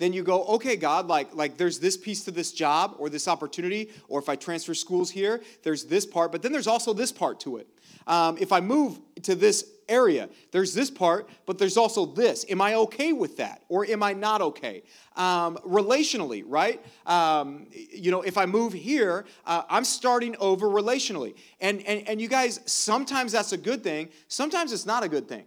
Then 0.00 0.14
you 0.14 0.22
go, 0.22 0.44
okay, 0.44 0.76
God, 0.76 1.08
like, 1.08 1.34
like 1.34 1.58
there's 1.58 1.78
this 1.78 1.94
piece 1.94 2.24
to 2.24 2.30
this 2.30 2.52
job 2.52 2.94
or 2.98 3.10
this 3.10 3.28
opportunity, 3.28 3.90
or 4.08 4.18
if 4.18 4.30
I 4.30 4.34
transfer 4.34 4.72
schools 4.72 5.10
here, 5.10 5.42
there's 5.62 5.84
this 5.84 6.06
part, 6.06 6.32
but 6.32 6.40
then 6.40 6.52
there's 6.52 6.66
also 6.66 6.94
this 6.94 7.12
part 7.12 7.38
to 7.40 7.58
it. 7.58 7.68
Um, 8.06 8.38
if 8.40 8.50
I 8.50 8.60
move 8.60 8.98
to 9.24 9.34
this 9.34 9.66
area, 9.90 10.30
there's 10.52 10.72
this 10.72 10.90
part, 10.90 11.28
but 11.44 11.58
there's 11.58 11.76
also 11.76 12.06
this. 12.06 12.46
Am 12.48 12.62
I 12.62 12.76
okay 12.76 13.12
with 13.12 13.36
that, 13.36 13.62
or 13.68 13.84
am 13.84 14.02
I 14.02 14.14
not 14.14 14.40
okay? 14.40 14.84
Um, 15.16 15.58
relationally, 15.66 16.44
right? 16.46 16.82
Um, 17.04 17.66
you 17.70 18.10
know, 18.10 18.22
if 18.22 18.38
I 18.38 18.46
move 18.46 18.72
here, 18.72 19.26
uh, 19.44 19.64
I'm 19.68 19.84
starting 19.84 20.34
over 20.36 20.66
relationally. 20.66 21.34
And, 21.60 21.82
and, 21.82 22.08
and 22.08 22.22
you 22.22 22.28
guys, 22.28 22.60
sometimes 22.64 23.32
that's 23.32 23.52
a 23.52 23.58
good 23.58 23.82
thing, 23.82 24.08
sometimes 24.28 24.72
it's 24.72 24.86
not 24.86 25.02
a 25.02 25.10
good 25.10 25.28
thing. 25.28 25.44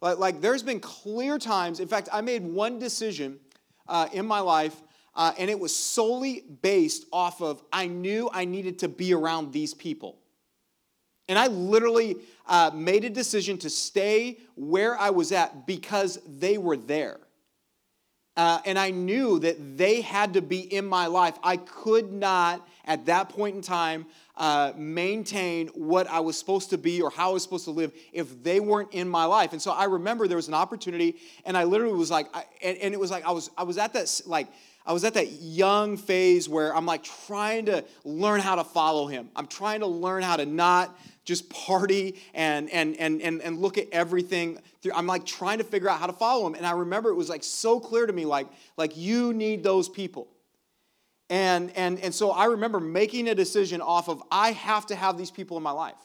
Like, 0.00 0.16
like 0.16 0.40
there's 0.40 0.62
been 0.62 0.80
clear 0.80 1.38
times, 1.38 1.80
in 1.80 1.88
fact, 1.88 2.08
I 2.10 2.22
made 2.22 2.42
one 2.42 2.78
decision 2.78 3.40
uh, 3.88 4.08
in 4.12 4.26
my 4.26 4.40
life, 4.40 4.76
uh, 5.14 5.32
and 5.38 5.50
it 5.50 5.58
was 5.58 5.74
solely 5.74 6.44
based 6.62 7.06
off 7.12 7.40
of 7.40 7.62
I 7.72 7.86
knew 7.86 8.30
I 8.32 8.44
needed 8.44 8.78
to 8.80 8.88
be 8.88 9.12
around 9.14 9.52
these 9.52 9.74
people. 9.74 10.18
And 11.28 11.38
I 11.38 11.48
literally 11.48 12.16
uh, 12.46 12.70
made 12.74 13.04
a 13.04 13.10
decision 13.10 13.58
to 13.58 13.70
stay 13.70 14.38
where 14.56 14.98
I 14.98 15.10
was 15.10 15.32
at 15.32 15.66
because 15.66 16.18
they 16.26 16.56
were 16.56 16.76
there. 16.76 17.18
Uh, 18.38 18.60
and 18.64 18.78
I 18.78 18.90
knew 18.90 19.40
that 19.40 19.76
they 19.76 20.00
had 20.00 20.34
to 20.34 20.40
be 20.40 20.60
in 20.60 20.86
my 20.86 21.08
life. 21.08 21.36
I 21.42 21.56
could 21.56 22.12
not, 22.12 22.64
at 22.84 23.06
that 23.06 23.30
point 23.30 23.56
in 23.56 23.62
time, 23.62 24.06
uh, 24.36 24.72
maintain 24.76 25.66
what 25.74 26.06
I 26.06 26.20
was 26.20 26.38
supposed 26.38 26.70
to 26.70 26.78
be 26.78 27.02
or 27.02 27.10
how 27.10 27.30
I 27.30 27.32
was 27.32 27.42
supposed 27.42 27.64
to 27.64 27.72
live 27.72 27.92
if 28.12 28.44
they 28.44 28.60
weren't 28.60 28.94
in 28.94 29.08
my 29.08 29.24
life. 29.24 29.52
And 29.52 29.60
so 29.60 29.72
I 29.72 29.86
remember 29.86 30.28
there 30.28 30.36
was 30.36 30.46
an 30.46 30.54
opportunity, 30.54 31.16
and 31.44 31.58
I 31.58 31.64
literally 31.64 31.96
was 31.96 32.12
like, 32.12 32.28
I, 32.32 32.44
and, 32.62 32.78
and 32.78 32.94
it 32.94 33.00
was 33.00 33.10
like 33.10 33.24
I 33.24 33.32
was 33.32 33.50
I 33.58 33.64
was 33.64 33.76
at 33.76 33.92
that 33.94 34.20
like 34.24 34.46
I 34.88 34.92
was 34.92 35.04
at 35.04 35.14
that 35.14 35.30
young 35.42 35.98
phase 35.98 36.48
where 36.48 36.74
I'm 36.74 36.86
like 36.86 37.04
trying 37.04 37.66
to 37.66 37.84
learn 38.04 38.40
how 38.40 38.54
to 38.54 38.64
follow 38.64 39.06
him. 39.06 39.28
I'm 39.36 39.46
trying 39.46 39.80
to 39.80 39.86
learn 39.86 40.22
how 40.22 40.36
to 40.36 40.46
not 40.46 40.98
just 41.26 41.50
party 41.50 42.18
and 42.32 42.70
and 42.70 42.96
and 42.96 43.20
and, 43.20 43.42
and 43.42 43.58
look 43.58 43.76
at 43.76 43.88
everything 43.92 44.58
through. 44.80 44.92
I'm 44.94 45.06
like 45.06 45.26
trying 45.26 45.58
to 45.58 45.64
figure 45.64 45.90
out 45.90 46.00
how 46.00 46.06
to 46.06 46.14
follow 46.14 46.46
him. 46.46 46.54
And 46.54 46.66
I 46.66 46.70
remember 46.70 47.10
it 47.10 47.16
was 47.16 47.28
like 47.28 47.44
so 47.44 47.78
clear 47.78 48.06
to 48.06 48.12
me, 48.14 48.24
like, 48.24 48.46
like 48.78 48.96
you 48.96 49.34
need 49.34 49.62
those 49.62 49.90
people. 49.90 50.26
And, 51.28 51.70
and, 51.76 52.00
and 52.00 52.14
so 52.14 52.30
I 52.30 52.46
remember 52.46 52.80
making 52.80 53.28
a 53.28 53.34
decision 53.34 53.82
off 53.82 54.08
of 54.08 54.22
I 54.30 54.52
have 54.52 54.86
to 54.86 54.96
have 54.96 55.18
these 55.18 55.30
people 55.30 55.58
in 55.58 55.62
my 55.62 55.70
life. 55.70 55.96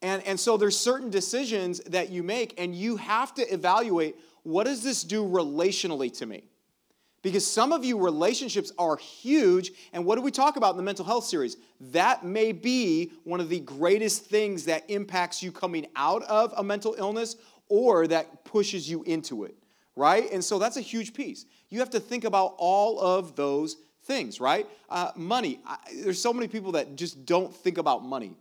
And, 0.00 0.22
and 0.22 0.38
so 0.38 0.56
there's 0.56 0.78
certain 0.78 1.10
decisions 1.10 1.80
that 1.80 2.10
you 2.10 2.22
make, 2.22 2.54
and 2.56 2.72
you 2.72 2.98
have 2.98 3.34
to 3.34 3.42
evaluate 3.52 4.14
what 4.44 4.64
does 4.64 4.84
this 4.84 5.02
do 5.02 5.24
relationally 5.24 6.16
to 6.18 6.26
me? 6.26 6.44
Because 7.26 7.44
some 7.44 7.72
of 7.72 7.84
you 7.84 7.98
relationships 7.98 8.70
are 8.78 8.96
huge, 8.96 9.72
and 9.92 10.04
what 10.04 10.14
do 10.14 10.22
we 10.22 10.30
talk 10.30 10.54
about 10.54 10.70
in 10.70 10.76
the 10.76 10.84
mental 10.84 11.04
health 11.04 11.24
series? 11.24 11.56
That 11.90 12.24
may 12.24 12.52
be 12.52 13.10
one 13.24 13.40
of 13.40 13.48
the 13.48 13.58
greatest 13.58 14.26
things 14.26 14.66
that 14.66 14.88
impacts 14.88 15.42
you 15.42 15.50
coming 15.50 15.88
out 15.96 16.22
of 16.22 16.54
a 16.56 16.62
mental 16.62 16.94
illness 16.96 17.34
or 17.68 18.06
that 18.06 18.44
pushes 18.44 18.88
you 18.88 19.02
into 19.02 19.42
it, 19.42 19.56
right? 19.96 20.30
And 20.30 20.44
so 20.44 20.60
that's 20.60 20.76
a 20.76 20.80
huge 20.80 21.14
piece. 21.14 21.46
You 21.68 21.80
have 21.80 21.90
to 21.90 21.98
think 21.98 22.22
about 22.22 22.54
all 22.58 23.00
of 23.00 23.34
those 23.34 23.76
things, 24.04 24.38
right? 24.40 24.68
Uh, 24.88 25.10
money. 25.16 25.58
I, 25.66 25.78
there's 26.04 26.22
so 26.22 26.32
many 26.32 26.46
people 26.46 26.70
that 26.72 26.94
just 26.94 27.26
don't 27.26 27.52
think 27.52 27.78
about 27.78 28.04
money. 28.04 28.36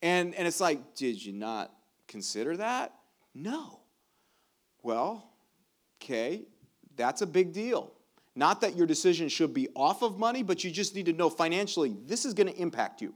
And, 0.00 0.34
and 0.34 0.48
it's 0.48 0.60
like, 0.60 0.94
did 0.94 1.22
you 1.22 1.34
not 1.34 1.70
consider 2.08 2.56
that? 2.56 2.94
No. 3.34 3.80
Well, 4.82 5.28
okay, 6.02 6.46
that's 6.96 7.22
a 7.22 7.26
big 7.26 7.52
deal. 7.52 7.92
Not 8.34 8.60
that 8.60 8.76
your 8.76 8.86
decision 8.86 9.28
should 9.28 9.54
be 9.54 9.68
off 9.74 10.02
of 10.02 10.18
money, 10.18 10.42
but 10.42 10.62
you 10.62 10.70
just 10.70 10.94
need 10.94 11.06
to 11.06 11.12
know 11.12 11.30
financially, 11.30 11.96
this 12.06 12.24
is 12.24 12.34
going 12.34 12.48
to 12.48 12.56
impact 12.56 13.00
you. 13.00 13.14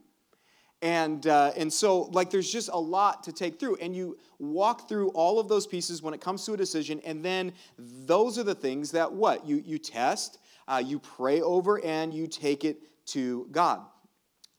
And, 0.82 1.26
uh, 1.26 1.52
and 1.56 1.70
so, 1.70 2.04
like, 2.04 2.30
there's 2.30 2.50
just 2.50 2.70
a 2.72 2.78
lot 2.78 3.25
to 3.25 3.32
take 3.32 3.60
through. 3.60 3.76
And 3.76 3.94
you 3.94 4.16
walk 4.38 4.88
through 4.88 5.10
all 5.10 5.38
of 5.38 5.46
those 5.46 5.66
pieces 5.66 6.00
when 6.00 6.14
it 6.14 6.22
comes 6.22 6.46
to 6.46 6.54
a 6.54 6.56
decision. 6.56 7.02
And 7.04 7.22
then 7.22 7.52
those 7.78 8.38
are 8.38 8.44
the 8.44 8.54
things 8.54 8.92
that 8.92 9.12
what? 9.12 9.46
You, 9.46 9.62
you 9.66 9.78
test 9.78 10.38
uh, 10.70 10.78
you 10.78 11.00
pray 11.00 11.40
over, 11.40 11.84
and 11.84 12.14
you 12.14 12.28
take 12.28 12.64
it 12.64 12.78
to 13.06 13.49
God. 13.50 13.80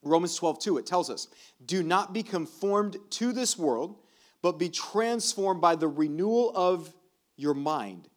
Romans 0.04 0.36
12, 0.36 0.60
2, 0.60 0.78
it 0.78 0.86
tells 0.86 1.10
us, 1.10 1.30
Do 1.66 1.84
not 1.84 2.12
be 2.12 2.22
conformed 2.22 2.98
to 3.12 3.32
this 3.32 3.58
world, 3.58 3.96
but 4.42 4.60
be 4.60 4.70
transformed 4.70 5.62
by 5.62 5.76
the 5.76 5.88
renewal 5.88 6.52
of 6.54 6.94
your 7.38 7.54
mind, 7.54 8.10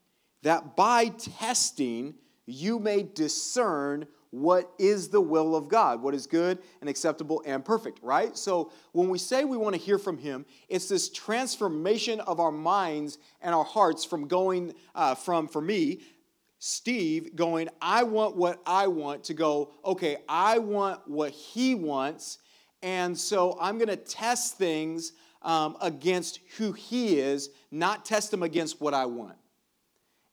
that 0.44 0.76
by 0.76 1.08
testing 1.08 2.14
you 2.46 2.78
may 2.78 3.02
discern 3.02 4.06
what 4.30 4.72
is 4.78 5.08
the 5.08 5.20
will 5.20 5.54
of 5.54 5.68
God, 5.68 6.02
what 6.02 6.14
is 6.14 6.26
good 6.26 6.58
and 6.80 6.90
acceptable 6.90 7.42
and 7.46 7.64
perfect, 7.64 8.00
right? 8.02 8.36
So 8.36 8.72
when 8.92 9.08
we 9.08 9.18
say 9.18 9.44
we 9.44 9.56
want 9.56 9.76
to 9.76 9.80
hear 9.80 9.98
from 9.98 10.18
Him, 10.18 10.44
it's 10.68 10.88
this 10.88 11.08
transformation 11.08 12.20
of 12.20 12.40
our 12.40 12.50
minds 12.50 13.18
and 13.40 13.54
our 13.54 13.64
hearts 13.64 14.04
from 14.04 14.26
going 14.26 14.74
uh, 14.94 15.14
from, 15.14 15.46
for 15.46 15.60
me, 15.60 16.00
Steve 16.58 17.36
going, 17.36 17.68
I 17.80 18.02
want 18.02 18.36
what 18.36 18.60
I 18.66 18.86
want, 18.88 19.24
to 19.24 19.34
go, 19.34 19.70
okay, 19.84 20.16
I 20.28 20.58
want 20.58 21.06
what 21.06 21.30
he 21.30 21.74
wants. 21.74 22.38
And 22.82 23.16
so 23.16 23.56
I'm 23.60 23.76
going 23.76 23.88
to 23.88 23.96
test 23.96 24.56
things 24.56 25.12
um, 25.42 25.76
against 25.80 26.40
who 26.56 26.72
he 26.72 27.18
is, 27.18 27.50
not 27.70 28.04
test 28.04 28.30
them 28.30 28.42
against 28.42 28.80
what 28.80 28.94
I 28.94 29.06
want. 29.06 29.36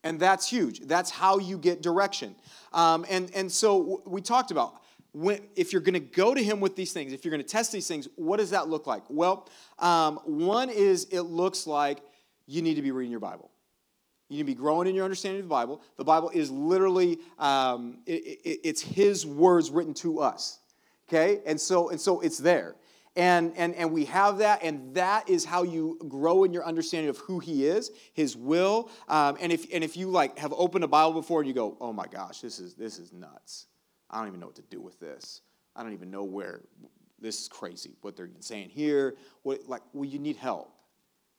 And 0.03 0.20
that's 0.20 0.50
huge. 0.50 0.79
That's 0.81 1.12
how 1.12 1.38
you 1.38 1.58
get 1.58 1.81
direction. 1.81 2.36
Um, 2.74 3.05
and, 3.10 3.29
and 3.36 3.51
so 3.51 4.01
we 4.05 4.22
talked 4.22 4.51
about 4.51 4.81
when, 5.13 5.41
if 5.55 5.74
you're 5.74 5.81
going 5.81 5.93
to 5.93 6.00
go 6.00 6.34
to 6.34 6.41
him 6.41 6.60
with 6.60 6.75
these 6.75 6.93
things, 6.93 7.13
if 7.13 7.24
you're 7.25 7.31
going 7.31 7.43
to 7.43 7.48
test 7.48 7.72
these 7.72 7.88
things, 7.88 8.08
what 8.15 8.38
does 8.38 8.51
that 8.51 8.67
look 8.67 8.88
like? 8.88 9.03
Well, 9.10 9.48
um, 9.79 10.20
one 10.24 10.70
is 10.70 11.05
it 11.12 11.22
looks 11.22 11.67
like 11.67 12.00
you 12.48 12.62
need 12.62 12.75
to 12.75 12.81
be 12.81 12.91
reading 12.91 13.12
your 13.12 13.20
Bible. 13.20 13.51
You 14.29 14.38
need 14.38 14.43
to 14.43 14.48
be 14.48 14.55
growing 14.55 14.88
in 14.88 14.96
your 14.96 15.03
understanding 15.03 15.41
of 15.41 15.46
the 15.46 15.50
Bible. 15.50 15.81
The 15.98 16.05
Bible 16.05 16.29
is 16.29 16.50
literally, 16.50 17.20
um, 17.38 18.00
it, 18.05 18.39
it, 18.43 18.60
it's 18.63 18.81
His 18.81 19.25
words 19.25 19.70
written 19.70 19.93
to 19.96 20.22
us. 20.22 20.60
Okay? 21.10 21.41
And 21.46 21.60
so, 21.60 21.89
and 21.89 22.00
so 22.00 22.22
it's 22.22 22.38
there. 22.38 22.75
And, 23.15 23.53
and, 23.58 23.75
and 23.75 23.91
we 23.91 24.06
have 24.06 24.38
that, 24.38 24.63
and 24.63 24.96
that 24.96 25.30
is 25.30 25.44
how 25.44 25.63
you 25.63 26.00
grow 26.08 26.46
in 26.46 26.53
your 26.53 26.65
understanding 26.65 27.10
of 27.10 27.18
who 27.18 27.39
He 27.39 27.65
is, 27.65 27.91
His 28.13 28.38
will. 28.38 28.89
Um, 29.10 29.38
and, 29.41 29.51
if, 29.51 29.65
and 29.74 29.84
if 29.84 29.98
you 29.98 30.10
like 30.10 30.38
have 30.39 30.53
opened 30.53 30.86
a 30.86 30.88
Bible 30.88 31.13
before 31.13 31.41
and 31.41 31.48
you 31.48 31.53
go, 31.53 31.75
oh 31.82 31.91
my 31.91 32.08
gosh, 32.08 32.39
this 32.39 32.60
is, 32.60 32.75
this 32.75 33.00
is 33.00 33.12
nuts. 33.12 33.68
I 34.10 34.20
don't 34.20 34.27
even 34.27 34.39
know 34.39 34.46
what 34.46 34.56
to 34.56 34.62
do 34.63 34.82
with 34.82 35.00
this. 35.00 35.41
I 35.75 35.84
don't 35.84 35.94
even 35.94 36.10
know 36.10 36.24
where, 36.24 36.62
this 37.20 37.41
is 37.41 37.48
crazy, 37.48 37.91
what 38.01 38.15
they're 38.15 38.30
saying 38.39 38.70
here. 38.70 39.15
What, 39.44 39.68
like, 39.68 39.82
well, 39.94 40.06
you 40.06 40.20
need 40.20 40.38
help 40.38 40.74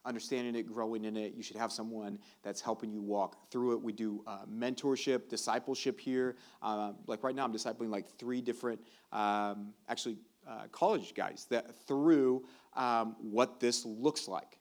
understanding 0.04 0.56
it, 0.56 0.66
growing 0.66 1.04
in 1.04 1.16
it. 1.16 1.34
You 1.34 1.42
should 1.42 1.56
have 1.56 1.70
someone 1.70 2.18
that's 2.42 2.60
helping 2.60 2.92
you 2.92 3.00
walk 3.00 3.50
through 3.50 3.74
it. 3.74 3.82
We 3.82 3.92
do 3.92 4.22
uh, 4.26 4.40
mentorship, 4.52 5.28
discipleship 5.28 6.00
here. 6.00 6.36
Uh, 6.60 6.92
like 7.06 7.22
right 7.22 7.34
now, 7.34 7.44
I'm 7.44 7.52
discipling 7.52 7.88
like 7.90 8.06
three 8.18 8.40
different, 8.40 8.80
um, 9.12 9.72
actually, 9.88 10.18
uh, 10.48 10.66
college 10.70 11.14
guys 11.14 11.46
that 11.50 11.74
through 11.86 12.44
um, 12.74 13.16
what 13.20 13.60
this 13.60 13.84
looks 13.84 14.28
like. 14.28 14.58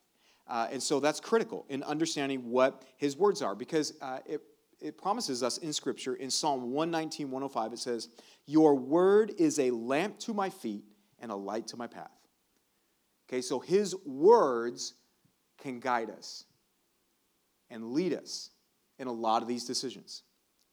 Uh, 0.47 0.67
and 0.71 0.81
so 0.81 1.00
that's 1.00 1.19
critical 1.19 1.65
in 1.69 1.83
understanding 1.83 2.50
what 2.50 2.83
his 2.97 3.15
words 3.15 3.41
are 3.41 3.55
because 3.55 3.93
uh, 4.01 4.19
it, 4.25 4.41
it 4.79 4.97
promises 4.97 5.43
us 5.43 5.57
in 5.59 5.71
Scripture, 5.71 6.15
in 6.15 6.29
Psalm 6.29 6.71
119, 6.71 7.29
105, 7.29 7.73
it 7.73 7.79
says, 7.79 8.09
Your 8.45 8.75
word 8.75 9.33
is 9.38 9.59
a 9.59 9.71
lamp 9.71 10.19
to 10.19 10.33
my 10.33 10.50
feet 10.50 10.83
and 11.19 11.31
a 11.31 11.35
light 11.35 11.67
to 11.67 11.77
my 11.77 11.88
path. 11.88 12.11
Okay, 13.29 13.41
so 13.41 13.59
his 13.59 13.95
words 14.05 14.95
can 15.57 15.79
guide 15.79 16.09
us 16.09 16.45
and 17.69 17.91
lead 17.91 18.13
us 18.13 18.50
in 19.00 19.07
a 19.07 19.11
lot 19.11 19.41
of 19.41 19.47
these 19.47 19.65
decisions. 19.65 20.23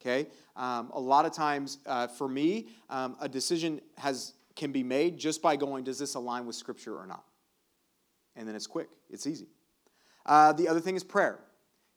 Okay? 0.00 0.28
Um, 0.56 0.90
a 0.92 1.00
lot 1.00 1.24
of 1.24 1.32
times, 1.32 1.78
uh, 1.86 2.06
for 2.08 2.28
me, 2.28 2.68
um, 2.90 3.16
a 3.20 3.28
decision 3.28 3.80
has, 3.96 4.34
can 4.58 4.72
be 4.72 4.82
made 4.82 5.16
just 5.16 5.40
by 5.40 5.56
going, 5.56 5.84
does 5.84 5.98
this 5.98 6.14
align 6.14 6.44
with 6.44 6.56
Scripture 6.56 6.98
or 6.98 7.06
not? 7.06 7.24
And 8.36 8.46
then 8.46 8.54
it's 8.54 8.66
quick, 8.66 8.88
it's 9.08 9.26
easy. 9.26 9.46
Uh, 10.26 10.52
the 10.52 10.68
other 10.68 10.80
thing 10.80 10.96
is 10.96 11.04
prayer. 11.04 11.38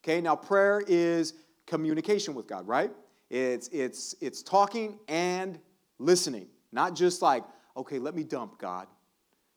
Okay, 0.04 0.22
now 0.22 0.36
prayer 0.36 0.82
is 0.88 1.34
communication 1.68 2.34
with 2.34 2.48
God, 2.48 2.68
right? 2.68 2.92
It's, 3.30 3.68
it's, 3.70 4.16
it's 4.22 4.42
talking 4.44 5.00
and 5.08 5.60
listening, 6.00 6.48
not 6.72 6.96
just 6.96 7.22
like, 7.22 7.44
okay, 7.76 8.00
let 8.00 8.16
me 8.16 8.24
dump 8.24 8.58
God. 8.58 8.88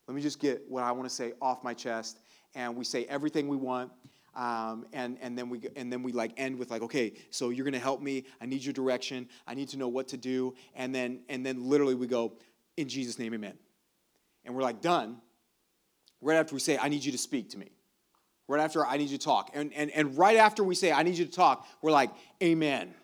Let 0.08 0.14
me 0.14 0.22
just 0.22 0.40
get 0.40 0.62
what 0.68 0.82
I 0.82 0.92
want 0.92 1.08
to 1.08 1.14
say 1.14 1.32
off 1.40 1.62
my 1.62 1.74
chest 1.74 2.20
and 2.54 2.74
we 2.74 2.84
say 2.84 3.04
everything 3.04 3.48
we 3.48 3.56
want. 3.56 3.90
Um, 4.34 4.86
and, 4.92 5.16
and 5.20 5.38
then 5.38 5.48
we 5.48 5.60
and 5.76 5.92
then 5.92 6.02
we 6.02 6.10
like 6.10 6.32
end 6.36 6.58
with 6.58 6.68
like 6.68 6.82
okay 6.82 7.12
so 7.30 7.50
you're 7.50 7.64
gonna 7.64 7.78
help 7.78 8.02
me 8.02 8.24
i 8.40 8.46
need 8.46 8.64
your 8.64 8.72
direction 8.72 9.28
i 9.46 9.54
need 9.54 9.68
to 9.68 9.76
know 9.76 9.86
what 9.86 10.08
to 10.08 10.16
do 10.16 10.56
and 10.74 10.92
then 10.92 11.20
and 11.28 11.46
then 11.46 11.62
literally 11.62 11.94
we 11.94 12.08
go 12.08 12.32
in 12.76 12.88
jesus 12.88 13.18
name 13.18 13.34
amen 13.34 13.54
and 14.44 14.54
we're 14.54 14.62
like 14.62 14.80
done 14.80 15.20
right 16.20 16.36
after 16.36 16.54
we 16.54 16.60
say 16.60 16.78
i 16.78 16.88
need 16.88 17.04
you 17.04 17.12
to 17.12 17.18
speak 17.18 17.50
to 17.50 17.58
me 17.58 17.70
Right 18.46 18.60
after 18.60 18.84
I 18.84 18.98
need 18.98 19.08
you 19.08 19.16
to 19.16 19.24
talk. 19.24 19.50
And, 19.54 19.72
and, 19.72 19.90
and 19.90 20.18
right 20.18 20.36
after 20.36 20.62
we 20.62 20.74
say, 20.74 20.92
I 20.92 21.02
need 21.02 21.16
you 21.16 21.24
to 21.24 21.30
talk, 21.30 21.66
we're 21.80 21.90
like, 21.90 22.10
Amen. 22.42 22.94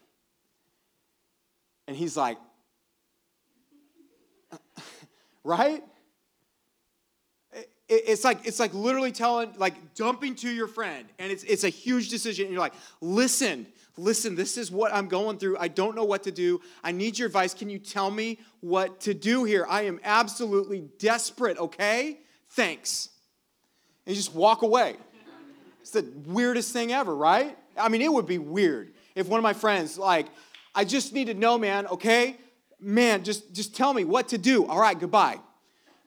And 1.88 1.96
he's 1.96 2.16
like, 2.16 2.36
right? 5.44 5.82
It's 7.88 8.22
like 8.22 8.46
it's 8.46 8.60
like 8.60 8.72
literally 8.72 9.10
telling, 9.10 9.52
like 9.56 9.94
dumping 9.96 10.36
to 10.36 10.48
your 10.48 10.68
friend, 10.68 11.04
and 11.18 11.32
it's 11.32 11.42
it's 11.42 11.64
a 11.64 11.68
huge 11.68 12.08
decision. 12.08 12.44
And 12.44 12.52
you're 12.52 12.60
like, 12.60 12.74
listen, 13.00 13.66
listen, 14.00 14.34
this 14.34 14.56
is 14.56 14.70
what 14.70 14.92
I'm 14.94 15.08
going 15.08 15.38
through. 15.38 15.58
I 15.58 15.68
don't 15.68 15.94
know 15.94 16.04
what 16.04 16.22
to 16.24 16.30
do. 16.30 16.60
I 16.82 16.92
need 16.92 17.18
your 17.18 17.26
advice. 17.26 17.54
Can 17.54 17.68
you 17.68 17.78
tell 17.78 18.10
me 18.10 18.38
what 18.60 19.00
to 19.00 19.14
do 19.14 19.44
here? 19.44 19.66
I 19.68 19.82
am 19.82 20.00
absolutely 20.02 20.84
desperate, 20.98 21.58
okay? 21.58 22.18
Thanks. 22.50 23.10
And 24.06 24.14
you 24.14 24.20
just 24.20 24.34
walk 24.34 24.62
away. 24.62 24.96
It's 25.80 25.90
the 25.90 26.06
weirdest 26.26 26.72
thing 26.72 26.92
ever, 26.92 27.14
right? 27.14 27.56
I 27.76 27.88
mean, 27.88 28.02
it 28.02 28.12
would 28.12 28.26
be 28.26 28.38
weird 28.38 28.92
if 29.14 29.28
one 29.28 29.38
of 29.38 29.42
my 29.42 29.52
friends, 29.52 29.98
like, 29.98 30.26
I 30.74 30.84
just 30.84 31.12
need 31.12 31.26
to 31.26 31.34
know, 31.34 31.58
man, 31.58 31.86
okay? 31.88 32.36
Man, 32.80 33.24
just, 33.24 33.52
just 33.54 33.76
tell 33.76 33.92
me 33.92 34.04
what 34.04 34.28
to 34.28 34.38
do. 34.38 34.66
All 34.66 34.80
right, 34.80 34.98
goodbye. 34.98 35.38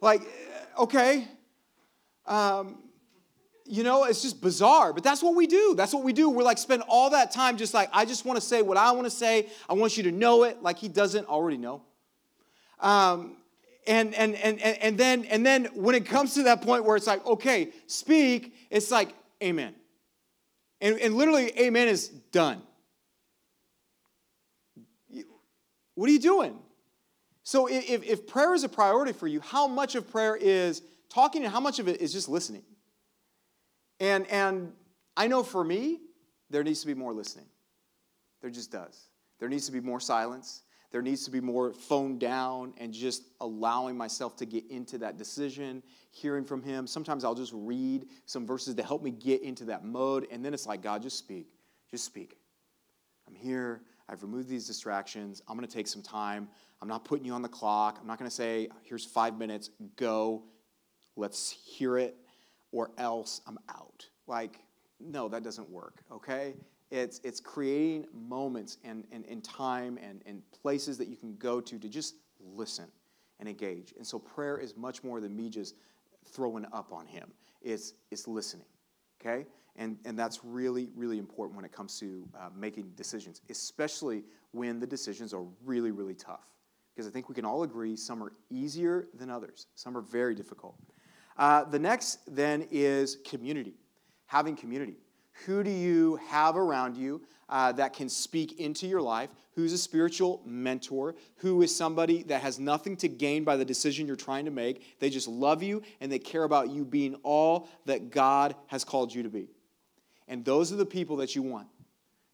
Like, 0.02 0.22
okay. 0.78 1.28
Um, 2.26 2.83
you 3.66 3.84
know, 3.84 4.04
it's 4.04 4.22
just 4.22 4.42
bizarre, 4.42 4.94
but 4.94 5.04
that's 5.04 5.24
what 5.24 5.36
we 5.36 5.48
do. 5.48 5.74
That's 5.76 5.94
what 5.94 6.04
we 6.04 6.14
do. 6.14 6.30
We're 6.30 6.44
like, 6.44 6.58
spend 6.58 6.84
all 6.88 7.12
that 7.12 7.32
time 7.32 7.58
just 7.58 7.74
like, 7.74 7.90
I 7.94 8.06
just 8.06 8.26
want 8.26 8.40
to 8.40 8.46
say 8.46 8.62
what 8.62 8.78
I 8.78 8.92
want 8.92 9.06
to 9.06 9.12
say. 9.12 9.48
I 9.70 9.74
want 9.74 9.96
you 9.96 10.04
to 10.04 10.12
know 10.12 10.44
it, 10.44 10.62
like 10.62 10.78
he 10.78 10.90
doesn't 10.90 11.28
already 11.28 11.58
know. 11.58 11.82
Um, 12.80 13.38
and, 13.88 14.14
and, 14.14 14.36
and, 14.36 14.60
and, 14.60 14.98
then, 14.98 15.26
and 15.26 15.46
then 15.46 15.66
when 15.74 15.96
it 15.96 16.06
comes 16.06 16.34
to 16.36 16.44
that 16.44 16.62
point 16.62 16.86
where 16.86 16.96
it's 16.96 17.08
like, 17.08 17.26
okay, 17.26 17.70
speak, 17.88 18.56
it's 18.70 18.92
like, 18.92 19.14
amen. 19.42 19.74
And, 20.82 21.00
and 21.00 21.16
literally, 21.16 21.58
amen 21.60 21.88
is 21.88 22.10
done. 22.10 22.62
What 25.96 26.10
are 26.10 26.14
you 26.14 26.20
doing? 26.20 26.58
So 27.44 27.68
if, 27.68 28.04
if 28.04 28.28
prayer 28.28 28.54
is 28.54 28.64
a 28.64 28.70
priority 28.70 29.14
for 29.14 29.28
you, 29.28 29.40
how 29.42 29.68
much 29.68 29.96
of 29.96 30.10
prayer 30.10 30.36
is 30.36 30.82
talking 31.10 31.44
and 31.44 31.54
how 31.54 31.60
much 31.60 31.80
of 31.80 31.88
it 31.88 32.02
is 32.02 32.12
just 32.12 32.28
listening? 32.28 32.64
And, 34.00 34.28
and 34.28 34.74
I 35.16 35.28
know 35.28 35.44
for 35.44 35.64
me, 35.64 36.00
there 36.50 36.64
needs 36.64 36.82
to 36.82 36.88
be 36.88 36.94
more 36.94 37.14
listening. 37.14 37.46
There 38.42 38.50
just 38.50 38.72
does. 38.72 39.10
There 39.40 39.50
needs 39.50 39.66
to 39.66 39.72
be 39.72 39.80
more 39.80 40.00
silence. 40.00 40.64
There 40.92 41.02
needs 41.02 41.26
to 41.26 41.32
be 41.32 41.42
more 41.42 41.74
phone 41.74 42.20
down 42.20 42.74
and 42.78 42.94
just 42.94 43.24
allowing 43.42 43.98
myself 43.98 44.36
to 44.38 44.46
get 44.46 44.70
into 44.70 45.00
that 45.00 45.18
decision, 45.18 45.82
hearing 46.12 46.46
from 46.46 46.62
Him. 46.62 46.86
Sometimes 46.86 47.24
I'll 47.24 47.34
just 47.34 47.54
read 47.56 48.06
some 48.26 48.46
verses 48.46 48.76
to 48.76 48.84
help 48.84 49.02
me 49.02 49.10
get 49.10 49.42
into 49.42 49.66
that 49.66 49.84
mode. 49.84 50.28
And 50.32 50.46
then 50.46 50.54
it's 50.54 50.68
like, 50.68 50.84
God, 50.84 51.02
just 51.02 51.18
speak. 51.18 51.48
Just 51.90 52.06
speak. 52.06 52.38
I'm 53.28 53.36
here. 53.36 53.82
I've 54.08 54.22
removed 54.22 54.50
these 54.50 54.68
distractions. 54.68 55.42
I'm 55.48 55.58
going 55.58 55.68
to 55.68 55.74
take 55.74 55.88
some 55.88 56.04
time. 56.04 56.48
I'm 56.82 56.88
not 56.90 57.06
putting 57.06 57.26
you 57.26 57.34
on 57.34 57.42
the 57.42 57.50
clock. 57.50 57.98
I'm 58.02 58.08
not 58.08 58.20
going 58.20 58.30
to 58.30 58.36
say, 58.36 58.68
here's 58.84 59.06
five 59.06 59.38
minutes, 59.38 59.70
go, 59.96 60.44
let's 61.16 61.50
hear 61.50 61.98
it, 61.98 62.18
or 62.74 62.92
else 62.98 63.40
I'm 63.48 63.58
out. 63.70 64.06
Like, 64.28 64.60
no, 65.00 65.30
that 65.30 65.44
doesn't 65.44 65.70
work, 65.70 66.04
okay? 66.12 66.56
It's, 66.92 67.22
it's 67.24 67.40
creating 67.40 68.08
moments 68.14 68.78
and, 68.84 69.06
and, 69.12 69.26
and 69.28 69.44
time 69.44 69.98
and, 70.02 70.22
and 70.26 70.42
places 70.52 70.98
that 70.98 71.08
you 71.08 71.16
can 71.16 71.36
go 71.38 71.62
to 71.62 71.80
to 71.80 71.88
just 71.88 72.16
listen 72.40 72.86
and 73.40 73.48
engage. 73.48 73.94
And 73.98 74.06
so 74.06 74.20
prayer 74.20 74.58
is 74.58 74.76
much 74.76 75.04
more 75.04 75.22
than 75.22 75.36
me 75.36 75.50
just 75.50 75.76
throwing 76.26 76.66
up 76.74 76.92
on 76.92 77.06
him. 77.06 77.32
It's, 77.62 77.94
it's 78.12 78.28
listening, 78.28 78.68
okay? 79.22 79.46
And, 79.76 79.98
and 80.06 80.18
that's 80.18 80.44
really, 80.44 80.90
really 80.96 81.18
important 81.18 81.56
when 81.56 81.66
it 81.66 81.72
comes 81.72 82.00
to 82.00 82.28
uh, 82.38 82.50
making 82.56 82.92
decisions, 82.96 83.42
especially 83.50 84.24
when 84.52 84.80
the 84.80 84.88
decisions 84.88 85.34
are 85.34 85.46
really, 85.64 85.92
really 85.92 86.14
tough. 86.14 86.48
Because 86.96 87.08
I 87.08 87.12
think 87.12 87.28
we 87.28 87.34
can 87.34 87.46
all 87.46 87.64
agree 87.64 87.96
some 87.96 88.24
are 88.24 88.34
easier 88.52 89.08
than 89.16 89.30
others, 89.30 89.68
some 89.76 89.98
are 89.98 90.02
very 90.02 90.36
difficult. 90.36 90.76
Uh, 91.38 91.64
the 91.64 91.80
next 91.80 92.20
then 92.36 92.68
is 92.72 93.18
community, 93.26 93.74
having 94.28 94.56
community. 94.56 94.98
Who 95.46 95.64
do 95.64 95.72
you 95.72 96.18
have 96.28 96.56
around 96.56 96.96
you 96.96 97.22
uh, 97.50 97.72
that 97.74 97.94
can 97.94 98.08
speak 98.08 98.60
into 98.60 98.88
your 98.88 99.02
life? 99.02 99.30
Who's 99.56 99.74
a 99.74 99.78
spiritual 99.78 100.42
mentor? 100.46 101.16
Who 101.38 101.62
is 101.62 101.76
somebody 101.76 102.24
that 102.24 102.42
has 102.42 102.60
nothing 102.60 102.96
to 102.98 103.08
gain 103.08 103.44
by 103.44 103.58
the 103.58 103.66
decision 103.66 104.08
you're 104.08 104.16
trying 104.16 104.46
to 104.46 104.52
make? 104.52 105.00
They 105.00 105.10
just 105.10 105.28
love 105.28 105.62
you 105.62 105.82
and 106.02 106.12
they 106.12 106.20
care 106.20 106.44
about 106.44 106.70
you 106.70 106.86
being 106.86 107.16
all 107.24 107.68
that 107.86 108.10
God 108.10 108.56
has 108.68 108.84
called 108.84 109.14
you 109.14 109.24
to 109.24 109.30
be. 109.30 109.50
And 110.28 110.46
those 110.46 110.72
are 110.72 110.78
the 110.78 110.86
people 110.86 111.18
that 111.18 111.36
you 111.36 111.42
want, 111.42 111.68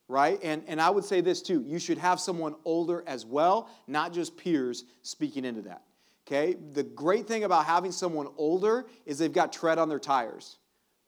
right? 0.07 0.39
And, 0.43 0.63
and 0.67 0.79
I 0.79 0.89
would 0.89 1.03
say 1.03 1.21
this 1.21 1.41
too 1.41 1.63
you 1.65 1.79
should 1.79 1.97
have 1.97 2.19
someone 2.19 2.55
older 2.65 3.03
as 3.07 3.25
well, 3.25 3.69
not 3.87 4.13
just 4.13 4.37
peers 4.37 4.83
speaking 5.01 5.43
into 5.43 5.63
that. 5.63 5.83
Okay? 6.29 6.55
The 6.73 6.83
great 6.83 7.27
thing 7.27 7.43
about 7.43 7.65
having 7.65 7.91
someone 7.91 8.27
older 8.37 8.85
is 9.05 9.17
they've 9.17 9.33
got 9.33 9.51
tread 9.51 9.79
on 9.79 9.89
their 9.89 9.99
tires 9.99 10.59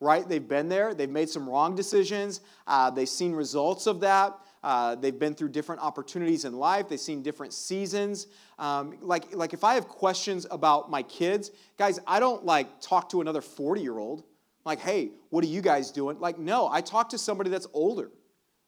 right? 0.02 0.28
They've 0.28 0.46
been 0.46 0.68
there, 0.68 0.94
they've 0.94 1.08
made 1.08 1.30
some 1.30 1.48
wrong 1.48 1.76
decisions, 1.76 2.40
uh, 2.66 2.90
they've 2.90 3.08
seen 3.08 3.32
results 3.32 3.86
of 3.86 4.00
that. 4.00 4.36
Uh, 4.62 4.94
they've 4.94 5.18
been 5.18 5.34
through 5.34 5.48
different 5.48 5.80
opportunities 5.80 6.44
in 6.44 6.52
life. 6.52 6.88
They've 6.88 7.00
seen 7.00 7.22
different 7.22 7.52
seasons. 7.52 8.28
Um, 8.58 8.96
like, 9.00 9.34
like 9.34 9.52
if 9.52 9.64
I 9.64 9.74
have 9.74 9.88
questions 9.88 10.46
about 10.50 10.90
my 10.90 11.02
kids, 11.02 11.50
guys, 11.76 11.98
I 12.06 12.20
don't 12.20 12.44
like 12.44 12.80
talk 12.80 13.08
to 13.10 13.20
another 13.20 13.40
40 13.40 13.80
year 13.80 13.98
old. 13.98 14.22
Like, 14.64 14.78
hey, 14.78 15.10
what 15.30 15.42
are 15.42 15.48
you 15.48 15.60
guys 15.60 15.90
doing? 15.90 16.20
Like, 16.20 16.38
no, 16.38 16.68
I 16.70 16.80
talk 16.80 17.08
to 17.08 17.18
somebody 17.18 17.50
that's 17.50 17.66
older. 17.72 18.10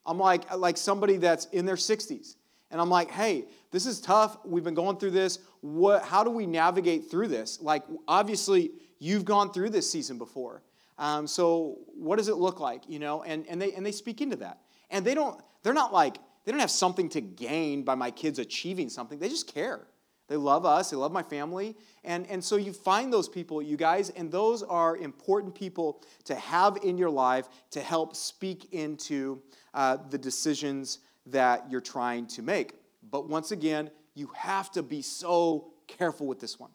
I'm 0.04 0.18
like, 0.18 0.52
like 0.56 0.76
somebody 0.76 1.16
that's 1.16 1.46
in 1.46 1.64
their 1.64 1.76
60s. 1.76 2.34
And 2.74 2.80
I'm 2.80 2.90
like, 2.90 3.12
hey, 3.12 3.44
this 3.70 3.86
is 3.86 4.00
tough. 4.00 4.36
We've 4.44 4.64
been 4.64 4.74
going 4.74 4.96
through 4.96 5.12
this. 5.12 5.38
What, 5.60 6.02
how 6.02 6.24
do 6.24 6.30
we 6.30 6.44
navigate 6.44 7.08
through 7.08 7.28
this? 7.28 7.60
Like, 7.62 7.84
obviously, 8.08 8.72
you've 8.98 9.24
gone 9.24 9.52
through 9.52 9.70
this 9.70 9.88
season 9.88 10.18
before. 10.18 10.64
Um, 10.98 11.28
so 11.28 11.78
what 11.94 12.16
does 12.16 12.26
it 12.26 12.34
look 12.34 12.58
like? 12.58 12.82
You 12.88 12.98
know, 12.98 13.22
and, 13.22 13.46
and 13.46 13.62
they 13.62 13.72
and 13.74 13.86
they 13.86 13.92
speak 13.92 14.20
into 14.20 14.34
that. 14.38 14.58
And 14.90 15.04
they 15.04 15.14
don't, 15.14 15.40
they're 15.62 15.72
not 15.72 15.92
like, 15.92 16.16
they 16.44 16.50
don't 16.50 16.60
have 16.60 16.68
something 16.68 17.08
to 17.10 17.20
gain 17.20 17.84
by 17.84 17.94
my 17.94 18.10
kids 18.10 18.40
achieving 18.40 18.88
something. 18.88 19.20
They 19.20 19.28
just 19.28 19.54
care. 19.54 19.86
They 20.26 20.36
love 20.36 20.66
us, 20.66 20.90
they 20.90 20.96
love 20.96 21.12
my 21.12 21.22
family. 21.22 21.76
And, 22.02 22.26
and 22.26 22.42
so 22.42 22.56
you 22.56 22.72
find 22.72 23.12
those 23.12 23.28
people, 23.28 23.62
you 23.62 23.76
guys, 23.76 24.10
and 24.10 24.32
those 24.32 24.64
are 24.64 24.96
important 24.96 25.54
people 25.54 26.02
to 26.24 26.34
have 26.34 26.78
in 26.82 26.98
your 26.98 27.10
life 27.10 27.48
to 27.70 27.80
help 27.80 28.16
speak 28.16 28.72
into 28.72 29.42
uh, 29.74 29.98
the 30.10 30.18
decisions 30.18 30.98
that 31.26 31.70
you're 31.70 31.80
trying 31.80 32.26
to 32.28 32.42
make. 32.42 32.74
But 33.10 33.28
once 33.28 33.50
again, 33.50 33.90
you 34.14 34.30
have 34.34 34.70
to 34.72 34.82
be 34.82 35.02
so 35.02 35.72
careful 35.86 36.26
with 36.26 36.40
this 36.40 36.58
one. 36.58 36.70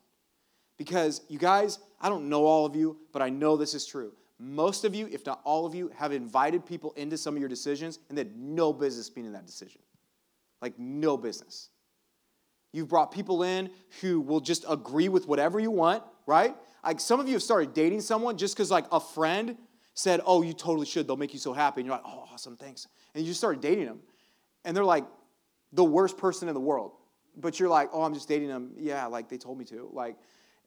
Because 0.77 1.21
you 1.27 1.37
guys, 1.37 1.79
I 1.99 2.09
don't 2.09 2.29
know 2.29 2.45
all 2.45 2.65
of 2.65 2.75
you, 2.75 2.97
but 3.11 3.21
I 3.21 3.29
know 3.29 3.57
this 3.57 3.73
is 3.73 3.85
true. 3.85 4.13
Most 4.39 4.85
of 4.85 4.95
you, 4.95 5.09
if 5.11 5.25
not 5.25 5.41
all 5.43 5.65
of 5.65 5.75
you, 5.75 5.91
have 5.95 6.13
invited 6.13 6.65
people 6.65 6.93
into 6.95 7.17
some 7.17 7.35
of 7.35 7.39
your 7.41 7.49
decisions 7.49 7.99
and 8.07 8.17
they 8.17 8.21
had 8.21 8.37
no 8.37 8.71
business 8.71 9.09
being 9.09 9.27
in 9.27 9.33
that 9.33 9.45
decision. 9.45 9.81
Like, 10.61 10.79
no 10.79 11.17
business. 11.17 11.69
You've 12.71 12.87
brought 12.87 13.11
people 13.11 13.43
in 13.43 13.69
who 14.01 14.21
will 14.21 14.39
just 14.39 14.63
agree 14.69 15.09
with 15.09 15.27
whatever 15.27 15.59
you 15.59 15.71
want, 15.71 16.03
right? 16.25 16.55
Like, 16.85 16.99
some 16.99 17.19
of 17.19 17.27
you 17.27 17.33
have 17.33 17.43
started 17.43 17.73
dating 17.73 18.01
someone 18.01 18.37
just 18.37 18.55
because, 18.55 18.71
like, 18.71 18.85
a 18.91 18.99
friend 18.99 19.57
said, 19.93 20.21
Oh, 20.25 20.41
you 20.41 20.53
totally 20.53 20.85
should. 20.85 21.07
They'll 21.07 21.17
make 21.17 21.33
you 21.33 21.39
so 21.39 21.51
happy. 21.51 21.81
And 21.81 21.87
you're 21.87 21.95
like, 21.95 22.05
Oh, 22.05 22.27
awesome, 22.31 22.55
thanks. 22.55 22.87
And 23.13 23.23
you 23.23 23.31
just 23.31 23.39
started 23.39 23.61
dating 23.61 23.85
them. 23.85 23.99
And 24.69 24.77
they're 24.77 24.85
like 24.85 25.05
the 25.73 25.83
worst 25.83 26.15
person 26.15 26.47
in 26.47 26.53
the 26.53 26.59
world. 26.59 26.91
But 27.35 27.59
you're 27.59 27.69
like, 27.69 27.89
Oh, 27.91 28.03
I'm 28.03 28.13
just 28.13 28.27
dating 28.27 28.49
them. 28.49 28.73
Yeah, 28.77 29.07
like 29.07 29.27
they 29.27 29.37
told 29.39 29.57
me 29.57 29.65
to. 29.65 29.89
Like, 29.91 30.15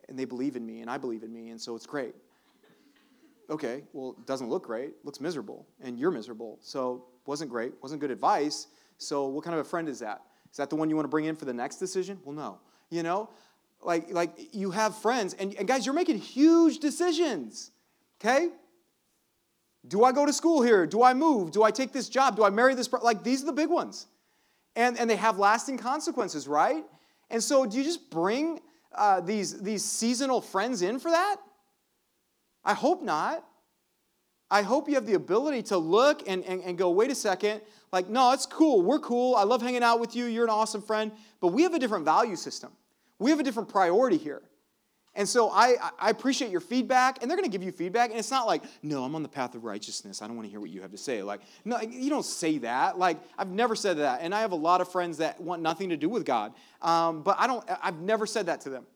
and 0.09 0.19
they 0.19 0.25
believe 0.25 0.57
in 0.57 0.67
me 0.67 0.81
and 0.81 0.91
I 0.91 0.99
believe 0.99 1.23
in 1.23 1.33
me, 1.33 1.51
and 1.51 1.61
so 1.61 1.77
it's 1.77 1.87
great. 1.87 2.17
Okay, 3.49 3.85
well, 3.93 4.17
it 4.19 4.27
doesn't 4.27 4.49
look 4.49 4.65
great, 4.65 4.95
looks 5.05 5.21
miserable, 5.21 5.69
and 5.81 5.97
you're 5.97 6.11
miserable. 6.11 6.59
So, 6.63 7.05
wasn't 7.27 7.49
great, 7.49 7.75
wasn't 7.81 8.01
good 8.01 8.11
advice. 8.11 8.67
So, 8.99 9.27
what 9.27 9.45
kind 9.45 9.55
of 9.55 9.65
a 9.65 9.69
friend 9.69 9.89
is 9.89 10.01
that? 10.01 10.23
Is 10.51 10.57
that 10.57 10.69
the 10.69 10.75
one 10.75 10.91
you 10.91 10.97
want 10.97 11.05
to 11.05 11.11
bring 11.11 11.27
in 11.27 11.37
for 11.37 11.45
the 11.45 11.55
next 11.55 11.77
decision? 11.77 12.19
Well, 12.25 12.35
no. 12.35 12.59
You 12.91 13.05
know, 13.05 13.31
like, 13.83 14.11
like 14.11 14.53
you 14.53 14.73
have 14.73 14.97
friends, 14.97 15.35
and, 15.35 15.55
and 15.55 15.69
guys, 15.69 15.87
you're 15.87 15.95
making 15.95 16.19
huge 16.19 16.81
decisions, 16.81 17.71
okay? 18.21 18.49
Do 19.87 20.05
I 20.05 20.13
go 20.13 20.25
to 20.25 20.33
school 20.33 20.63
here? 20.63 20.87
Do 20.87 21.03
I 21.03 21.15
move? 21.15 21.51
Do 21.51 21.63
I 21.63 21.71
take 21.71 21.93
this 21.93 22.09
job? 22.09 22.37
Do 22.37 22.45
I 22.45 22.51
marry 22.51 22.75
this? 22.75 22.91
Like, 22.93 23.25
these 23.25 23.43
are 23.43 23.47
the 23.47 23.53
big 23.53 23.69
ones. 23.69 24.07
And, 24.77 24.99
and 24.99 25.11
they 25.11 25.17
have 25.17 25.39
lasting 25.39 25.79
consequences, 25.79 26.47
right? 26.47 26.85
And 27.31 27.43
so, 27.43 27.67
do 27.67 27.77
you 27.77 27.85
just 27.85 28.11
bring 28.11 28.61
uh, 28.95 29.21
these, 29.21 29.61
these 29.61 29.85
seasonal 29.85 30.41
friends 30.41 30.83
in 30.83 30.99
for 30.99 31.11
that? 31.11 31.37
I 32.65 32.75
hope 32.75 33.03
not. 33.03 33.45
I 34.51 34.63
hope 34.63 34.89
you 34.89 34.95
have 34.95 35.07
the 35.07 35.15
ability 35.15 35.63
to 35.65 35.79
look 35.79 36.29
and, 36.29 36.45
and, 36.45 36.63
and 36.63 36.77
go, 36.77 36.91
wait 36.91 37.11
a 37.11 37.15
second, 37.15 37.63
like, 37.93 38.09
no, 38.09 38.33
it's 38.33 38.47
cool. 38.47 38.83
We're 38.83 38.99
cool. 38.99 39.35
I 39.37 39.45
love 39.45 39.61
hanging 39.61 39.83
out 39.83 40.01
with 40.01 40.17
you. 40.17 40.25
You're 40.25 40.45
an 40.45 40.51
awesome 40.51 40.81
friend. 40.81 41.13
But 41.41 41.49
we 41.49 41.63
have 41.63 41.75
a 41.75 41.79
different 41.79 42.05
value 42.07 42.37
system. 42.37 42.73
We 43.19 43.31
have 43.31 43.39
a 43.39 43.43
different 43.43 43.69
priority 43.69 44.17
here. 44.17 44.43
And 45.15 45.29
so 45.29 45.51
I, 45.51 45.77
I 45.99 46.09
appreciate 46.09 46.51
your 46.51 46.63
feedback, 46.63 47.19
and 47.21 47.31
they're 47.31 47.37
going 47.37 47.49
to 47.49 47.53
give 47.53 47.63
you 47.63 47.71
feedback. 47.71 48.11
And 48.11 48.19
it's 48.19 48.31
not 48.31 48.47
like, 48.47 48.63
no, 48.83 49.05
I'm 49.05 49.15
on 49.15 49.23
the 49.23 49.29
path 49.29 49.55
of 49.55 49.63
righteousness. 49.63 50.23
I 50.23 50.27
don't 50.27 50.37
want 50.37 50.47
to 50.47 50.51
hear 50.51 50.61
what 50.61 50.71
you 50.71 50.81
have 50.81 50.91
to 50.93 50.97
say. 50.97 51.23
Like, 51.23 51.43
no, 51.67 51.79
you 51.81 52.09
don't 52.09 52.25
say 52.25 52.57
that. 52.59 52.99
Like, 52.99 53.19
I've 53.37 53.51
never 53.51 53.77
said 53.77 53.99
that. 53.99 54.21
And 54.23 54.35
I 54.35 54.41
have 54.41 54.53
a 54.53 54.57
lot 54.57 54.81
of 54.81 54.91
friends 54.91 55.19
that 55.19 55.39
want 55.39 55.61
nothing 55.61 55.91
to 55.91 55.99
do 55.99 56.09
with 56.09 56.25
God. 56.25 56.55
Um, 56.81 57.23
but 57.23 57.37
I 57.39 57.47
don't, 57.47 57.63
I've 57.83 58.01
never 58.01 58.27
said 58.27 58.47
that 58.47 58.63
to 58.63 58.71
them. 58.71 58.87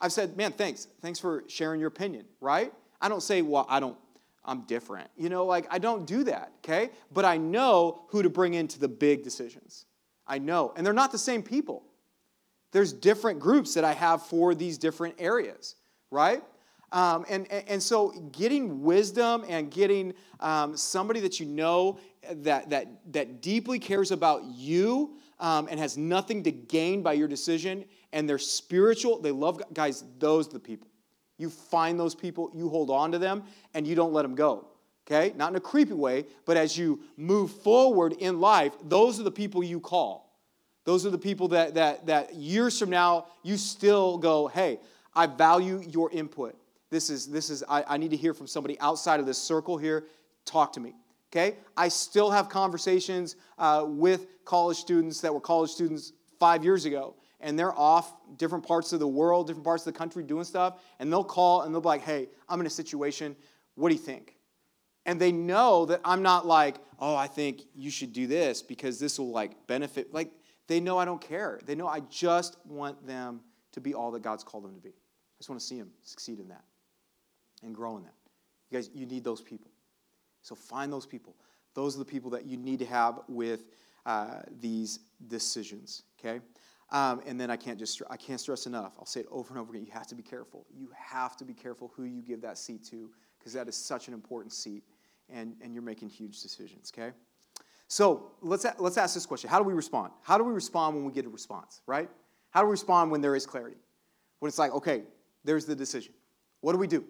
I've 0.00 0.12
said, 0.12 0.36
man, 0.36 0.52
thanks. 0.52 0.86
Thanks 1.02 1.18
for 1.18 1.42
sharing 1.48 1.80
your 1.80 1.88
opinion, 1.88 2.26
right? 2.40 2.72
I 3.00 3.08
don't 3.08 3.22
say, 3.22 3.42
well, 3.42 3.66
I 3.68 3.80
don't, 3.80 3.96
I'm 4.44 4.60
different. 4.62 5.10
You 5.16 5.28
know, 5.28 5.44
like, 5.44 5.66
I 5.70 5.78
don't 5.78 6.06
do 6.06 6.22
that, 6.24 6.52
okay? 6.58 6.90
But 7.12 7.24
I 7.24 7.36
know 7.36 8.04
who 8.10 8.22
to 8.22 8.30
bring 8.30 8.54
into 8.54 8.78
the 8.78 8.88
big 8.88 9.24
decisions. 9.24 9.86
I 10.26 10.38
know. 10.38 10.72
And 10.76 10.86
they're 10.86 10.92
not 10.92 11.10
the 11.10 11.18
same 11.18 11.42
people 11.42 11.82
there's 12.74 12.92
different 12.92 13.38
groups 13.38 13.72
that 13.74 13.84
I 13.84 13.92
have 13.92 14.26
for 14.26 14.52
these 14.52 14.78
different 14.78 15.14
areas, 15.20 15.76
right? 16.10 16.42
Um, 16.90 17.24
and, 17.28 17.46
and 17.50 17.80
so 17.80 18.10
getting 18.32 18.82
wisdom 18.82 19.44
and 19.48 19.70
getting 19.70 20.12
um, 20.40 20.76
somebody 20.76 21.20
that 21.20 21.38
you 21.38 21.46
know 21.46 22.00
that, 22.28 22.70
that, 22.70 23.12
that 23.12 23.40
deeply 23.40 23.78
cares 23.78 24.10
about 24.10 24.42
you 24.44 25.18
um, 25.38 25.68
and 25.70 25.78
has 25.78 25.96
nothing 25.96 26.42
to 26.42 26.50
gain 26.50 27.00
by 27.00 27.12
your 27.12 27.28
decision 27.28 27.84
and 28.12 28.28
they're 28.28 28.38
spiritual, 28.38 29.20
they 29.20 29.30
love 29.30 29.58
God. 29.58 29.68
Guys, 29.72 30.02
those 30.18 30.48
are 30.48 30.54
the 30.54 30.60
people. 30.60 30.88
You 31.38 31.50
find 31.50 31.98
those 31.98 32.16
people, 32.16 32.50
you 32.54 32.68
hold 32.68 32.90
on 32.90 33.12
to 33.12 33.18
them, 33.20 33.44
and 33.74 33.86
you 33.86 33.94
don't 33.94 34.12
let 34.12 34.22
them 34.22 34.34
go. 34.34 34.66
Okay? 35.06 35.32
Not 35.36 35.50
in 35.50 35.56
a 35.56 35.60
creepy 35.60 35.94
way, 35.94 36.26
but 36.44 36.56
as 36.56 36.76
you 36.76 37.02
move 37.16 37.52
forward 37.52 38.14
in 38.18 38.40
life, 38.40 38.72
those 38.82 39.20
are 39.20 39.24
the 39.24 39.30
people 39.30 39.62
you 39.62 39.78
call. 39.78 40.23
Those 40.84 41.06
are 41.06 41.10
the 41.10 41.18
people 41.18 41.48
that, 41.48 41.74
that, 41.74 42.06
that 42.06 42.34
years 42.34 42.78
from 42.78 42.90
now, 42.90 43.26
you 43.42 43.56
still 43.56 44.18
go, 44.18 44.48
hey, 44.48 44.78
I 45.14 45.26
value 45.26 45.82
your 45.88 46.10
input. 46.10 46.56
This 46.90 47.10
is, 47.10 47.26
this 47.26 47.50
is 47.50 47.64
I, 47.68 47.84
I 47.88 47.96
need 47.96 48.10
to 48.10 48.16
hear 48.16 48.34
from 48.34 48.46
somebody 48.46 48.78
outside 48.80 49.18
of 49.18 49.26
this 49.26 49.38
circle 49.38 49.78
here. 49.78 50.04
Talk 50.44 50.72
to 50.74 50.80
me. 50.80 50.94
Okay? 51.32 51.56
I 51.76 51.88
still 51.88 52.30
have 52.30 52.48
conversations 52.48 53.36
uh, 53.58 53.84
with 53.86 54.44
college 54.44 54.76
students 54.76 55.20
that 55.22 55.32
were 55.32 55.40
college 55.40 55.70
students 55.70 56.12
five 56.38 56.62
years 56.62 56.84
ago, 56.84 57.16
and 57.40 57.58
they're 57.58 57.76
off 57.76 58.14
different 58.36 58.66
parts 58.66 58.92
of 58.92 59.00
the 59.00 59.08
world, 59.08 59.46
different 59.46 59.64
parts 59.64 59.86
of 59.86 59.92
the 59.92 59.98
country 59.98 60.22
doing 60.22 60.44
stuff, 60.44 60.80
and 61.00 61.10
they'll 61.10 61.24
call 61.24 61.62
and 61.62 61.74
they'll 61.74 61.80
be 61.80 61.88
like, 61.88 62.02
hey, 62.02 62.28
I'm 62.48 62.60
in 62.60 62.66
a 62.66 62.70
situation. 62.70 63.34
What 63.74 63.88
do 63.88 63.94
you 63.94 64.00
think? 64.00 64.36
And 65.06 65.20
they 65.20 65.32
know 65.32 65.86
that 65.86 66.00
I'm 66.04 66.22
not 66.22 66.46
like, 66.46 66.76
oh, 67.00 67.16
I 67.16 67.26
think 67.26 67.62
you 67.74 67.90
should 67.90 68.12
do 68.12 68.26
this 68.26 68.62
because 68.62 68.98
this 68.98 69.18
will 69.18 69.30
like 69.30 69.66
benefit. 69.66 70.14
Like, 70.14 70.30
they 70.66 70.80
know 70.80 70.98
I 70.98 71.04
don't 71.04 71.20
care. 71.20 71.60
They 71.64 71.74
know 71.74 71.86
I 71.86 72.00
just 72.00 72.56
want 72.66 73.06
them 73.06 73.40
to 73.72 73.80
be 73.80 73.94
all 73.94 74.10
that 74.12 74.22
God's 74.22 74.44
called 74.44 74.64
them 74.64 74.74
to 74.74 74.80
be. 74.80 74.90
I 74.90 75.38
just 75.38 75.48
want 75.48 75.60
to 75.60 75.66
see 75.66 75.78
them 75.78 75.90
succeed 76.02 76.40
in 76.40 76.48
that 76.48 76.64
and 77.62 77.74
grow 77.74 77.96
in 77.96 78.04
that. 78.04 78.14
You 78.70 78.78
guys, 78.78 78.90
you 78.94 79.06
need 79.06 79.24
those 79.24 79.40
people. 79.40 79.70
So 80.42 80.54
find 80.54 80.92
those 80.92 81.06
people. 81.06 81.34
Those 81.74 81.96
are 81.96 81.98
the 81.98 82.04
people 82.04 82.30
that 82.30 82.46
you 82.46 82.56
need 82.56 82.78
to 82.78 82.86
have 82.86 83.20
with 83.28 83.66
uh, 84.06 84.40
these 84.60 85.00
decisions, 85.28 86.02
okay? 86.18 86.40
Um, 86.90 87.22
and 87.26 87.40
then 87.40 87.50
I 87.50 87.56
can't 87.56 87.78
just 87.78 88.02
I 88.10 88.16
can't 88.16 88.38
stress 88.38 88.66
enough. 88.66 88.94
I'll 88.98 89.06
say 89.06 89.20
it 89.20 89.26
over 89.30 89.50
and 89.50 89.58
over 89.58 89.72
again. 89.72 89.84
You 89.84 89.92
have 89.92 90.06
to 90.08 90.14
be 90.14 90.22
careful. 90.22 90.66
You 90.72 90.90
have 90.94 91.36
to 91.38 91.44
be 91.44 91.54
careful 91.54 91.92
who 91.96 92.04
you 92.04 92.22
give 92.22 92.40
that 92.42 92.58
seat 92.58 92.84
to 92.90 93.10
because 93.38 93.52
that 93.54 93.68
is 93.68 93.74
such 93.74 94.06
an 94.06 94.14
important 94.14 94.52
seat, 94.52 94.84
and, 95.28 95.56
and 95.62 95.74
you're 95.74 95.82
making 95.82 96.10
huge 96.10 96.40
decisions. 96.40 96.92
Okay. 96.96 97.12
So 97.88 98.32
let's, 98.40 98.66
let's 98.78 98.96
ask 98.96 99.14
this 99.14 99.26
question 99.26 99.50
How 99.50 99.58
do 99.58 99.64
we 99.64 99.74
respond? 99.74 100.12
How 100.22 100.38
do 100.38 100.44
we 100.44 100.52
respond 100.52 100.96
when 100.96 101.04
we 101.04 101.12
get 101.12 101.26
a 101.26 101.28
response, 101.28 101.82
right? 101.86 102.08
How 102.50 102.60
do 102.60 102.66
we 102.66 102.72
respond 102.72 103.10
when 103.10 103.20
there 103.20 103.34
is 103.34 103.46
clarity? 103.46 103.76
When 104.38 104.48
it's 104.48 104.58
like, 104.58 104.72
okay, 104.72 105.02
there's 105.44 105.66
the 105.66 105.74
decision. 105.74 106.12
What 106.60 106.72
do 106.72 106.78
we 106.78 106.86
do? 106.86 107.04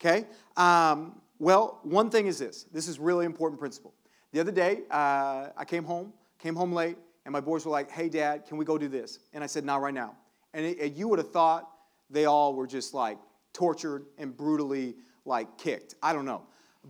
Okay? 0.00 0.26
Um, 0.56 1.20
well, 1.38 1.80
one 1.82 2.10
thing 2.10 2.26
is 2.26 2.38
this 2.38 2.64
this 2.72 2.88
is 2.88 2.98
really 2.98 3.26
important 3.26 3.58
principle. 3.58 3.94
The 4.32 4.40
other 4.40 4.52
day, 4.52 4.82
uh, 4.90 5.48
I 5.56 5.64
came 5.66 5.84
home, 5.84 6.12
came 6.38 6.54
home 6.54 6.72
late, 6.72 6.96
and 7.24 7.32
my 7.32 7.40
boys 7.40 7.64
were 7.64 7.72
like, 7.72 7.90
hey, 7.90 8.08
dad, 8.08 8.46
can 8.46 8.56
we 8.56 8.64
go 8.64 8.78
do 8.78 8.88
this? 8.88 9.18
And 9.32 9.44
I 9.44 9.46
said, 9.46 9.64
not 9.64 9.80
right 9.80 9.94
now. 9.94 10.16
And 10.54 10.64
it, 10.64 10.94
you 10.94 11.08
would 11.08 11.18
have 11.18 11.30
thought 11.30 11.68
they 12.10 12.24
all 12.24 12.54
were 12.54 12.66
just 12.66 12.94
like 12.94 13.18
tortured 13.52 14.06
and 14.18 14.36
brutally 14.36 14.96
like 15.24 15.58
kicked. 15.58 15.94
I 16.02 16.12
don't 16.12 16.24
know. 16.24 16.42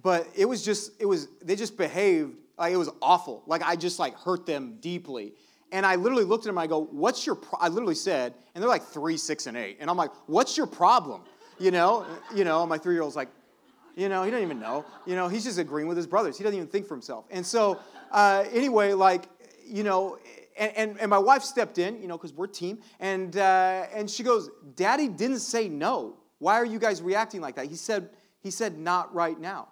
But 0.02 0.26
it 0.34 0.46
was 0.46 0.64
just, 0.64 1.00
it 1.00 1.06
was, 1.06 1.28
they 1.42 1.54
just 1.54 1.76
behaved 1.76 2.36
like 2.62 2.72
it 2.72 2.76
was 2.76 2.90
awful. 3.02 3.42
Like 3.46 3.62
I 3.62 3.74
just 3.74 3.98
like 3.98 4.16
hurt 4.16 4.46
them 4.46 4.76
deeply. 4.80 5.34
And 5.72 5.84
I 5.84 5.96
literally 5.96 6.24
looked 6.24 6.44
at 6.44 6.48
them. 6.48 6.58
I 6.58 6.66
go, 6.66 6.84
"What's 6.84 7.26
your?" 7.26 7.34
Pro-? 7.34 7.58
I 7.58 7.68
literally 7.68 7.94
said, 7.94 8.34
and 8.54 8.62
they're 8.62 8.68
like 8.68 8.84
three, 8.84 9.16
six, 9.16 9.46
and 9.46 9.56
eight. 9.56 9.78
And 9.80 9.90
I'm 9.90 9.96
like, 9.96 10.10
"What's 10.26 10.56
your 10.56 10.66
problem?" 10.66 11.22
You 11.58 11.70
know, 11.70 12.06
you 12.34 12.44
know. 12.44 12.64
My 12.66 12.78
three 12.78 12.94
year 12.94 13.02
old's 13.02 13.16
like, 13.16 13.30
you 13.96 14.08
know, 14.08 14.22
he 14.22 14.30
doesn't 14.30 14.44
even 14.44 14.60
know. 14.60 14.84
You 15.06 15.16
know, 15.16 15.28
he's 15.28 15.44
just 15.44 15.58
agreeing 15.58 15.88
with 15.88 15.96
his 15.96 16.06
brothers. 16.06 16.38
He 16.38 16.44
doesn't 16.44 16.56
even 16.56 16.68
think 16.68 16.86
for 16.86 16.94
himself. 16.94 17.24
And 17.30 17.44
so, 17.44 17.80
uh, 18.10 18.44
anyway, 18.52 18.92
like, 18.92 19.24
you 19.66 19.82
know, 19.82 20.18
and, 20.56 20.72
and, 20.76 21.00
and 21.00 21.10
my 21.10 21.18
wife 21.18 21.42
stepped 21.42 21.78
in, 21.78 22.00
you 22.00 22.06
know, 22.06 22.16
because 22.16 22.32
we're 22.32 22.46
team, 22.46 22.78
and 23.00 23.36
uh, 23.36 23.86
and 23.94 24.08
she 24.08 24.22
goes, 24.22 24.50
"Daddy 24.76 25.08
didn't 25.08 25.40
say 25.40 25.68
no. 25.68 26.16
Why 26.38 26.54
are 26.54 26.66
you 26.66 26.78
guys 26.78 27.02
reacting 27.02 27.40
like 27.40 27.56
that?" 27.56 27.66
He 27.66 27.76
said, 27.76 28.10
he 28.40 28.52
said, 28.52 28.78
"Not 28.78 29.12
right 29.14 29.40
now." 29.40 29.68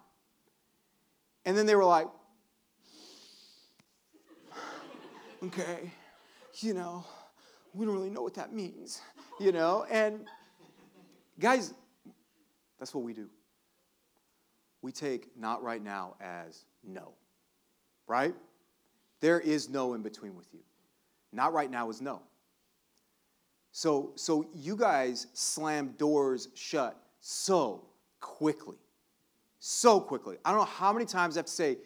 And 1.44 1.56
then 1.56 1.66
they 1.66 1.74
were 1.74 1.84
like, 1.84 2.06
okay, 5.44 5.90
you 6.58 6.74
know, 6.74 7.04
we 7.74 7.86
don't 7.86 7.94
really 7.94 8.10
know 8.10 8.22
what 8.22 8.34
that 8.34 8.52
means, 8.52 9.00
you 9.38 9.52
know? 9.52 9.86
And 9.90 10.26
guys, 11.38 11.72
that's 12.78 12.94
what 12.94 13.04
we 13.04 13.12
do. 13.12 13.28
We 14.82 14.92
take 14.92 15.36
not 15.36 15.62
right 15.62 15.82
now 15.82 16.16
as 16.20 16.64
no, 16.82 17.12
right? 18.06 18.34
There 19.20 19.38
is 19.38 19.68
no 19.68 19.94
in 19.94 20.02
between 20.02 20.34
with 20.34 20.48
you. 20.52 20.60
Not 21.32 21.52
right 21.52 21.70
now 21.70 21.90
is 21.90 22.00
no. 22.00 22.22
So, 23.72 24.12
so 24.16 24.46
you 24.54 24.76
guys 24.76 25.28
slam 25.32 25.94
doors 25.96 26.48
shut 26.54 26.96
so 27.20 27.84
quickly. 28.20 28.76
So 29.58 30.00
quickly. 30.00 30.38
I 30.44 30.50
don't 30.50 30.60
know 30.60 30.64
how 30.64 30.92
many 30.92 31.04
times 31.04 31.36
I 31.36 31.40
have 31.40 31.46
to 31.46 31.52
say, 31.52 31.76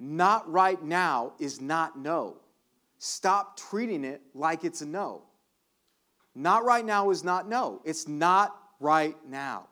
not 0.00 0.50
right 0.50 0.82
now 0.82 1.34
is 1.38 1.60
not 1.60 1.98
no. 1.98 2.38
Stop 2.98 3.58
treating 3.58 4.04
it 4.04 4.22
like 4.34 4.64
it's 4.64 4.80
a 4.80 4.86
no. 4.86 5.22
Not 6.34 6.64
right 6.64 6.84
now 6.84 7.10
is 7.10 7.24
not 7.24 7.48
no. 7.48 7.80
It's 7.84 8.06
not 8.06 8.56
right 8.80 9.16
now. 9.28 9.66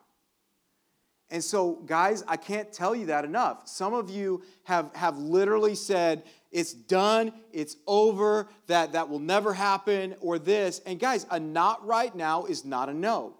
And 1.29 1.43
so, 1.43 1.73
guys, 1.85 2.23
I 2.27 2.37
can't 2.37 2.71
tell 2.71 2.95
you 2.95 3.07
that 3.07 3.25
enough. 3.25 3.67
Some 3.67 3.93
of 3.93 4.09
you 4.09 4.43
have, 4.63 4.95
have 4.95 5.17
literally 5.17 5.75
said, 5.75 6.23
it's 6.51 6.71
done, 6.71 7.33
it's 7.51 7.75
over, 7.85 8.47
that 8.67 8.93
that 8.93 9.09
will 9.09 9.19
never 9.19 9.53
happen, 9.53 10.15
or 10.21 10.39
this. 10.39 10.79
And 10.85 10.97
guys, 10.99 11.25
a 11.29 11.39
not 11.39 11.85
right 11.85 12.15
now 12.15 12.45
is 12.45 12.63
not 12.63 12.87
a 12.87 12.93
no. 12.93 13.35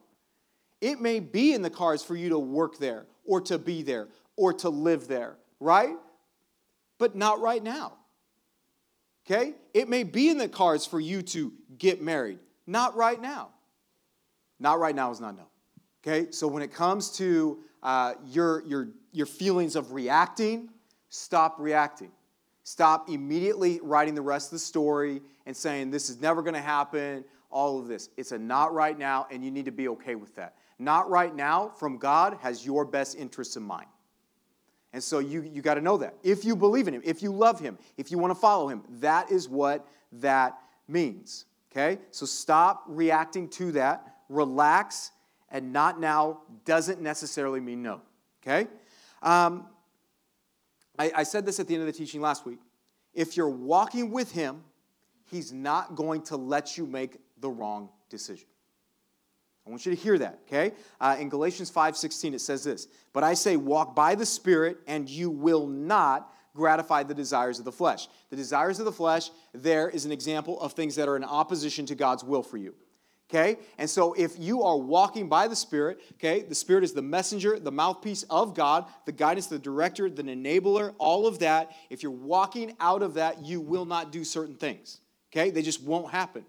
It 0.81 0.99
may 0.99 1.21
be 1.21 1.53
in 1.53 1.61
the 1.61 1.69
cards 1.69 2.03
for 2.03 2.15
you 2.15 2.29
to 2.29 2.39
work 2.39 2.77
there, 2.77 3.05
or 3.25 3.39
to 3.41 3.57
be 3.57 3.83
there, 3.83 4.09
or 4.35 4.51
to 4.53 4.69
live 4.69 5.07
there, 5.07 5.37
right? 5.61 5.95
But 6.97 7.15
not 7.15 7.39
right 7.39 7.63
now. 7.63 7.93
Okay? 9.29 9.55
It 9.73 9.89
may 9.89 10.03
be 10.03 10.29
in 10.29 10.37
the 10.37 10.47
cards 10.47 10.85
for 10.85 10.99
you 10.99 11.21
to 11.21 11.51
get 11.77 12.01
married. 12.01 12.39
Not 12.65 12.95
right 12.95 13.21
now. 13.21 13.49
Not 14.59 14.79
right 14.79 14.95
now 14.95 15.11
is 15.11 15.19
not 15.19 15.35
no. 15.35 15.47
Okay? 16.01 16.31
So 16.31 16.47
when 16.47 16.63
it 16.63 16.73
comes 16.73 17.11
to 17.17 17.59
uh, 17.83 18.13
your, 18.25 18.63
your, 18.65 18.89
your 19.11 19.25
feelings 19.25 19.75
of 19.75 19.91
reacting, 19.91 20.69
stop 21.09 21.55
reacting. 21.59 22.11
Stop 22.63 23.09
immediately 23.09 23.79
writing 23.83 24.15
the 24.15 24.21
rest 24.21 24.47
of 24.47 24.51
the 24.51 24.59
story 24.59 25.21
and 25.45 25.55
saying, 25.55 25.91
this 25.91 26.09
is 26.09 26.19
never 26.19 26.41
going 26.41 26.53
to 26.53 26.61
happen, 26.61 27.23
all 27.49 27.79
of 27.79 27.87
this. 27.87 28.09
It's 28.17 28.31
a 28.31 28.37
not 28.37 28.73
right 28.73 28.97
now, 28.97 29.27
and 29.31 29.43
you 29.43 29.51
need 29.51 29.65
to 29.65 29.71
be 29.71 29.87
okay 29.89 30.15
with 30.15 30.35
that. 30.35 30.55
Not 30.79 31.09
right 31.09 31.33
now 31.33 31.69
from 31.69 31.97
God 31.97 32.37
has 32.41 32.65
your 32.65 32.85
best 32.85 33.17
interests 33.17 33.55
in 33.55 33.63
mind. 33.63 33.87
And 34.97 35.03
so 35.03 35.19
you, 35.19 35.43
you 35.43 35.61
got 35.61 35.75
to 35.75 35.81
know 35.81 35.97
that. 35.97 36.15
If 36.23 36.43
you 36.43 36.55
believe 36.55 36.87
in 36.87 36.95
him, 36.95 37.03
if 37.05 37.21
you 37.21 37.31
love 37.31 37.59
him, 37.59 37.77
if 37.97 38.09
you 38.09 38.17
want 38.17 38.31
to 38.31 38.39
follow 38.39 38.67
him, 38.67 38.81
that 38.99 39.29
is 39.29 39.47
what 39.47 39.87
that 40.13 40.57
means. 40.87 41.45
Okay? 41.71 42.01
So 42.09 42.25
stop 42.25 42.81
reacting 42.87 43.47
to 43.49 43.73
that. 43.73 44.15
Relax, 44.27 45.11
and 45.51 45.71
not 45.71 45.99
now 45.99 46.39
doesn't 46.65 46.99
necessarily 46.99 47.59
mean 47.59 47.83
no. 47.83 48.01
Okay? 48.41 48.67
Um, 49.21 49.67
I, 50.97 51.11
I 51.17 51.21
said 51.21 51.45
this 51.45 51.59
at 51.59 51.67
the 51.67 51.75
end 51.75 51.81
of 51.81 51.85
the 51.85 51.93
teaching 51.93 52.19
last 52.19 52.43
week. 52.47 52.57
If 53.13 53.37
you're 53.37 53.49
walking 53.49 54.09
with 54.09 54.31
him, 54.31 54.63
he's 55.29 55.53
not 55.53 55.93
going 55.93 56.23
to 56.23 56.37
let 56.37 56.75
you 56.75 56.87
make 56.87 57.17
the 57.39 57.51
wrong 57.51 57.89
decision. 58.09 58.47
I 59.67 59.69
want 59.69 59.85
you 59.85 59.93
to 59.93 60.01
hear 60.01 60.17
that, 60.19 60.39
okay? 60.47 60.73
Uh, 61.01 61.17
in 61.19 61.27
Galatians 61.27 61.69
5:16 61.69 62.33
it 62.33 62.39
says 62.39 62.63
this, 62.63 62.87
"But 63.11 63.23
I 63.25 63.33
say 63.33 63.57
walk 63.57 63.95
by 63.95 64.15
the 64.15 64.25
Spirit 64.25 64.79
and 64.87 65.09
you 65.09 65.29
will 65.29 65.67
not 65.67 66.33
gratify 66.55 67.03
the 67.03 67.13
desires 67.13 67.59
of 67.59 67.65
the 67.65 67.71
flesh." 67.71 68.07
The 68.29 68.37
desires 68.37 68.79
of 68.79 68.85
the 68.85 68.93
flesh 68.93 69.29
there 69.53 69.89
is 69.89 70.05
an 70.05 70.11
example 70.13 70.59
of 70.61 70.71
things 70.71 70.95
that 70.95 71.09
are 71.09 71.17
in 71.17 71.23
opposition 71.25 71.85
to 71.87 71.95
God's 71.95 72.23
will 72.23 72.43
for 72.43 72.57
you. 72.57 72.75
Okay? 73.29 73.57
And 73.77 73.89
so 73.89 74.13
if 74.13 74.39
you 74.39 74.63
are 74.63 74.77
walking 74.77 75.27
by 75.27 75.49
the 75.49 75.55
Spirit, 75.55 75.99
okay, 76.13 76.43
the 76.43 76.55
Spirit 76.55 76.85
is 76.85 76.93
the 76.93 77.01
messenger, 77.01 77.59
the 77.59 77.71
mouthpiece 77.71 78.23
of 78.29 78.53
God, 78.53 78.85
the 79.05 79.11
guidance, 79.11 79.47
the 79.47 79.59
director, 79.59 80.09
the 80.09 80.23
enabler, 80.23 80.95
all 80.97 81.27
of 81.27 81.39
that. 81.39 81.71
If 81.89 82.03
you're 82.03 82.11
walking 82.13 82.77
out 82.79 83.03
of 83.03 83.15
that, 83.15 83.45
you 83.45 83.59
will 83.59 83.85
not 83.85 84.13
do 84.13 84.23
certain 84.23 84.55
things. 84.55 85.01
Okay? 85.29 85.49
They 85.49 85.61
just 85.61 85.83
won't 85.83 86.09
happen. 86.09 86.45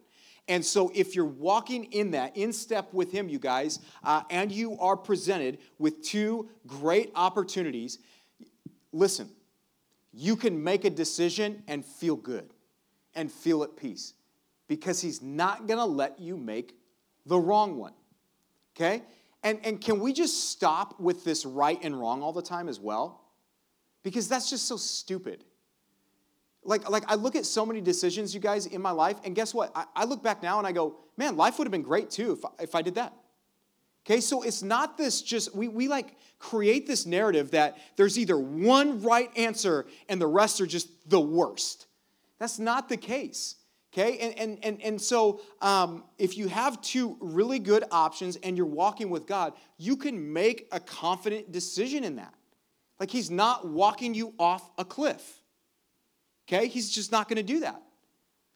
And 0.48 0.64
so, 0.64 0.90
if 0.94 1.14
you're 1.14 1.26
walking 1.26 1.84
in 1.92 2.12
that, 2.12 2.36
in 2.36 2.52
step 2.54 2.92
with 2.94 3.12
Him, 3.12 3.28
you 3.28 3.38
guys, 3.38 3.80
uh, 4.02 4.22
and 4.30 4.50
you 4.50 4.78
are 4.80 4.96
presented 4.96 5.58
with 5.78 6.02
two 6.02 6.48
great 6.66 7.12
opportunities, 7.14 7.98
listen, 8.92 9.28
you 10.12 10.36
can 10.36 10.64
make 10.64 10.86
a 10.86 10.90
decision 10.90 11.62
and 11.68 11.84
feel 11.84 12.16
good 12.16 12.48
and 13.14 13.30
feel 13.30 13.62
at 13.62 13.76
peace 13.76 14.14
because 14.68 15.02
He's 15.02 15.20
not 15.20 15.66
going 15.66 15.78
to 15.78 15.84
let 15.84 16.18
you 16.18 16.36
make 16.36 16.74
the 17.26 17.38
wrong 17.38 17.76
one. 17.76 17.92
Okay? 18.74 19.02
And, 19.42 19.60
and 19.64 19.80
can 19.80 20.00
we 20.00 20.12
just 20.12 20.50
stop 20.50 20.98
with 20.98 21.24
this 21.24 21.44
right 21.44 21.78
and 21.82 21.98
wrong 21.98 22.22
all 22.22 22.32
the 22.32 22.42
time 22.42 22.68
as 22.68 22.80
well? 22.80 23.20
Because 24.02 24.28
that's 24.28 24.48
just 24.50 24.66
so 24.66 24.76
stupid. 24.76 25.44
Like, 26.68 26.90
like 26.90 27.04
I 27.10 27.14
look 27.14 27.34
at 27.34 27.46
so 27.46 27.64
many 27.64 27.80
decisions, 27.80 28.34
you 28.34 28.40
guys, 28.40 28.66
in 28.66 28.82
my 28.82 28.90
life, 28.90 29.16
and 29.24 29.34
guess 29.34 29.54
what? 29.54 29.72
I, 29.74 29.86
I 29.96 30.04
look 30.04 30.22
back 30.22 30.42
now 30.42 30.58
and 30.58 30.66
I 30.66 30.72
go, 30.72 30.96
man, 31.16 31.34
life 31.34 31.58
would 31.58 31.66
have 31.66 31.72
been 31.72 31.82
great 31.82 32.10
too 32.10 32.32
if, 32.32 32.44
I, 32.44 32.48
if 32.62 32.74
I 32.74 32.82
did 32.82 32.96
that. 32.96 33.14
Okay, 34.04 34.20
so 34.20 34.42
it's 34.42 34.62
not 34.62 34.98
this 34.98 35.22
just, 35.22 35.54
we, 35.54 35.68
we 35.68 35.88
like 35.88 36.16
create 36.38 36.86
this 36.86 37.06
narrative 37.06 37.52
that 37.52 37.78
there's 37.96 38.18
either 38.18 38.38
one 38.38 39.02
right 39.02 39.30
answer 39.36 39.86
and 40.10 40.20
the 40.20 40.26
rest 40.26 40.60
are 40.60 40.66
just 40.66 40.88
the 41.08 41.20
worst. 41.20 41.86
That's 42.38 42.58
not 42.58 42.90
the 42.90 42.98
case. 42.98 43.56
Okay, 43.92 44.18
and, 44.18 44.38
and, 44.38 44.58
and, 44.62 44.82
and 44.82 45.00
so 45.00 45.40
um, 45.62 46.04
if 46.18 46.36
you 46.36 46.48
have 46.48 46.82
two 46.82 47.16
really 47.20 47.58
good 47.58 47.84
options 47.90 48.36
and 48.36 48.58
you're 48.58 48.66
walking 48.66 49.08
with 49.08 49.26
God, 49.26 49.54
you 49.78 49.96
can 49.96 50.34
make 50.34 50.68
a 50.70 50.78
confident 50.78 51.50
decision 51.50 52.04
in 52.04 52.16
that. 52.16 52.34
Like 53.00 53.10
He's 53.10 53.30
not 53.30 53.66
walking 53.66 54.12
you 54.12 54.34
off 54.38 54.70
a 54.76 54.84
cliff. 54.84 55.37
Okay? 56.48 56.66
He's 56.66 56.90
just 56.90 57.12
not 57.12 57.28
going 57.28 57.36
to 57.36 57.42
do 57.42 57.60
that. 57.60 57.80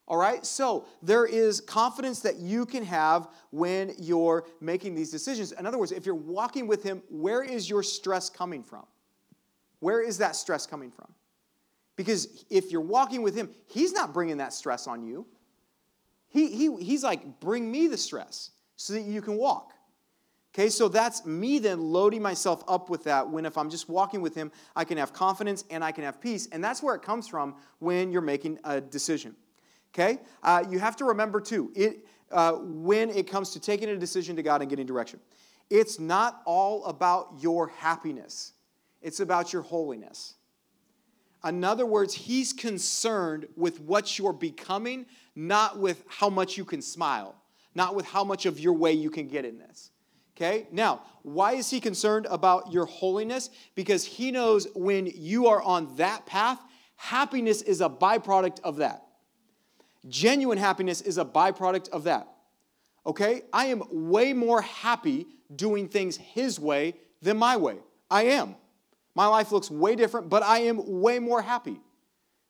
All 0.09 0.17
right? 0.17 0.45
So 0.45 0.87
there 1.03 1.27
is 1.27 1.61
confidence 1.61 2.21
that 2.21 2.37
you 2.37 2.67
can 2.67 2.85
have 2.85 3.29
when 3.51 3.95
you're 3.99 4.47
making 4.61 4.95
these 4.95 5.11
decisions. 5.11 5.53
In 5.53 5.67
other 5.67 5.79
words, 5.79 5.93
if 5.93 6.07
you're 6.07 6.15
walking 6.15 6.67
with 6.67 6.83
Him, 6.83 7.03
where 7.09 7.43
is 7.43 7.69
your 7.69 7.83
stress 7.83 8.29
coming 8.29 8.63
from? 8.63 8.85
Where 9.81 10.01
is 10.01 10.19
that 10.19 10.37
stress 10.37 10.67
coming 10.67 10.91
from? 10.91 11.13
Because 11.97 12.45
if 12.51 12.73
you're 12.73 12.81
walking 12.81 13.23
with 13.23 13.35
Him, 13.35 13.51
He's 13.67 13.93
not 13.93 14.15
bringing 14.15 14.39
that 14.39 14.53
stress 14.53 14.87
on 14.87 15.03
you. 15.03 15.27
He, 16.29 16.49
he, 16.49 16.75
he's 16.83 17.05
like, 17.05 17.41
bring 17.41 17.71
me 17.71 17.89
the 17.89 17.99
stress 17.99 18.53
so 18.77 18.95
that 18.95 19.03
you 19.03 19.21
can 19.21 19.37
walk. 19.37 19.72
Okay, 20.55 20.69
so 20.69 20.87
that's 20.87 21.25
me 21.25 21.59
then 21.59 21.81
loading 21.81 22.21
myself 22.21 22.63
up 22.69 22.91
with 22.91 23.05
that 23.05 23.27
when 23.27 23.47
if 23.47 23.57
I'm 23.57 23.71
just 23.71 23.89
walking 23.89 24.21
with 24.21 24.35
Him, 24.35 24.53
I 24.77 24.85
can 24.85 24.99
have 24.99 25.15
confidence 25.15 25.65
and 25.71 25.83
I 25.83 25.93
can 25.93 26.05
have 26.05 26.21
peace. 26.21 26.47
And 26.53 26.63
that's 26.63 26.83
where 26.83 26.95
it 26.95 27.01
comes 27.01 27.27
from 27.27 27.57
when 27.79 28.13
you're 28.13 28.21
making 28.21 28.59
a 28.65 28.79
decision. 28.81 29.35
Okay, 29.95 30.19
uh, 30.43 30.65
you 30.69 30.79
have 30.79 30.97
to 30.97 31.07
remember 31.07 31.41
too, 31.41 31.71
it, 31.75 32.07
uh, 32.31 32.53
when 32.53 33.11
it 33.11 33.27
comes 33.27 33.51
to 33.51 33.61
taking 33.61 33.91
a 33.91 33.97
decision 33.97 34.37
to 34.37 34.43
God 34.43 34.61
and 34.61 34.71
getting 34.71 34.87
direction, 34.87 35.21
it's 35.71 35.99
not 35.99 36.43
all 36.45 36.85
about 36.85 37.35
your 37.41 37.69
happiness, 37.69 38.53
it's 39.01 39.21
about 39.21 39.53
your 39.53 39.63
holiness. 39.63 40.35
In 41.45 41.65
other 41.65 41.87
words, 41.87 42.15
He's 42.15 42.53
concerned 42.53 43.47
with 43.57 43.81
what 43.81 44.19
you're 44.19 44.33
becoming, 44.33 45.07
not 45.35 45.79
with 45.79 46.05
how 46.09 46.29
much 46.29 46.59
you 46.59 46.65
can 46.65 46.83
smile, 46.83 47.35
not 47.75 47.95
with 47.95 48.07
how 48.07 48.23
much 48.23 48.45
of 48.45 48.61
your 48.61 48.75
way 48.75 48.93
you 48.93 49.11
can 49.11 49.29
get 49.29 49.45
in 49.45 49.59
this. 49.59 49.91
Okay, 50.37 50.67
now, 50.73 51.03
why 51.23 51.53
is 51.53 51.69
he 51.69 51.79
concerned 51.79 52.27
about 52.31 52.73
your 52.73 52.87
holiness? 52.87 53.51
Because 53.75 54.05
he 54.05 54.31
knows 54.31 54.67
when 54.75 55.07
you 55.07 55.47
are 55.49 55.63
on 55.63 55.95
that 55.97 56.25
path, 56.25 56.59
happiness 56.97 57.61
is 57.63 57.81
a 57.81 57.89
byproduct 57.89 58.61
of 58.61 58.77
that. 58.77 59.05
Genuine 60.09 60.59
happiness 60.59 61.01
is 61.01 61.19
a 61.19 61.25
byproduct 61.25 61.91
of 61.91 62.05
that. 62.05 62.29
Okay, 63.05 63.43
I 63.53 63.67
am 63.67 63.83
way 63.91 64.33
more 64.33 64.63
happy 64.63 65.27
doing 65.55 65.89
things 65.89 66.17
his 66.17 66.59
way 66.59 66.95
than 67.21 67.37
my 67.37 67.57
way. 67.57 67.77
I 68.11 68.25
am. 68.25 68.57
My 69.15 69.27
life 69.27 69.53
looks 69.53 69.71
way 69.71 69.97
different, 69.97 70.31
but 70.31 70.43
I 70.43 70.61
am 70.61 71.01
way 71.01 71.19
more 71.19 71.43
happy 71.43 71.81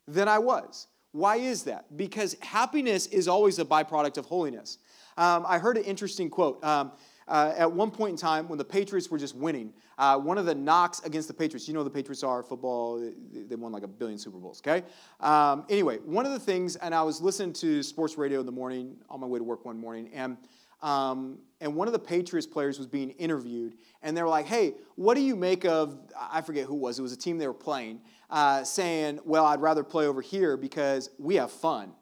than 0.06 0.28
I 0.28 0.38
was. 0.38 0.86
Why 1.10 1.36
is 1.36 1.64
that? 1.64 1.96
Because 1.96 2.36
happiness 2.40 3.06
is 3.06 3.28
always 3.28 3.58
a 3.58 3.64
byproduct 3.64 4.18
of 4.18 4.26
holiness. 4.26 4.78
Um, 5.16 5.44
I 5.46 5.58
heard 5.58 5.76
an 5.76 5.84
interesting 5.84 6.30
quote. 6.30 6.62
Um, 6.64 6.92
uh, 7.32 7.54
at 7.56 7.72
one 7.72 7.90
point 7.90 8.10
in 8.10 8.16
time 8.18 8.46
when 8.46 8.58
the 8.58 8.64
Patriots 8.64 9.10
were 9.10 9.16
just 9.16 9.34
winning, 9.34 9.72
uh, 9.96 10.18
one 10.18 10.36
of 10.36 10.44
the 10.44 10.54
knocks 10.54 11.00
against 11.00 11.28
the 11.28 11.34
Patriots, 11.34 11.66
you 11.66 11.72
know 11.72 11.82
the 11.82 11.88
Patriots 11.88 12.22
are 12.22 12.42
football, 12.42 13.10
they 13.32 13.56
won 13.56 13.72
like 13.72 13.84
a 13.84 13.88
billion 13.88 14.18
Super 14.18 14.36
Bowls, 14.36 14.60
okay? 14.60 14.84
Um, 15.18 15.64
anyway, 15.70 15.96
one 16.04 16.26
of 16.26 16.32
the 16.32 16.38
things, 16.38 16.76
and 16.76 16.94
I 16.94 17.00
was 17.02 17.22
listening 17.22 17.54
to 17.54 17.82
sports 17.82 18.18
radio 18.18 18.40
in 18.40 18.46
the 18.46 18.52
morning 18.52 18.96
on 19.08 19.18
my 19.18 19.26
way 19.26 19.38
to 19.38 19.44
work 19.44 19.64
one 19.64 19.78
morning, 19.78 20.10
and 20.12 20.36
um, 20.82 21.38
and 21.60 21.74
one 21.74 21.86
of 21.86 21.92
the 21.92 21.98
Patriots 21.98 22.46
players 22.46 22.76
was 22.76 22.88
being 22.88 23.10
interviewed, 23.10 23.76
and 24.02 24.14
they 24.14 24.22
were 24.22 24.28
like, 24.28 24.44
"Hey, 24.46 24.74
what 24.96 25.14
do 25.14 25.22
you 25.22 25.34
make 25.34 25.64
of?" 25.64 25.96
I 26.18 26.42
forget 26.42 26.66
who 26.66 26.74
it 26.74 26.80
was. 26.80 26.98
It 26.98 27.02
was 27.02 27.12
a 27.12 27.16
team 27.16 27.38
they 27.38 27.46
were 27.46 27.54
playing, 27.54 28.00
uh, 28.28 28.64
saying, 28.64 29.20
"Well, 29.24 29.46
I'd 29.46 29.62
rather 29.62 29.84
play 29.84 30.06
over 30.06 30.20
here 30.20 30.58
because 30.58 31.08
we 31.18 31.36
have 31.36 31.50
fun." 31.50 31.92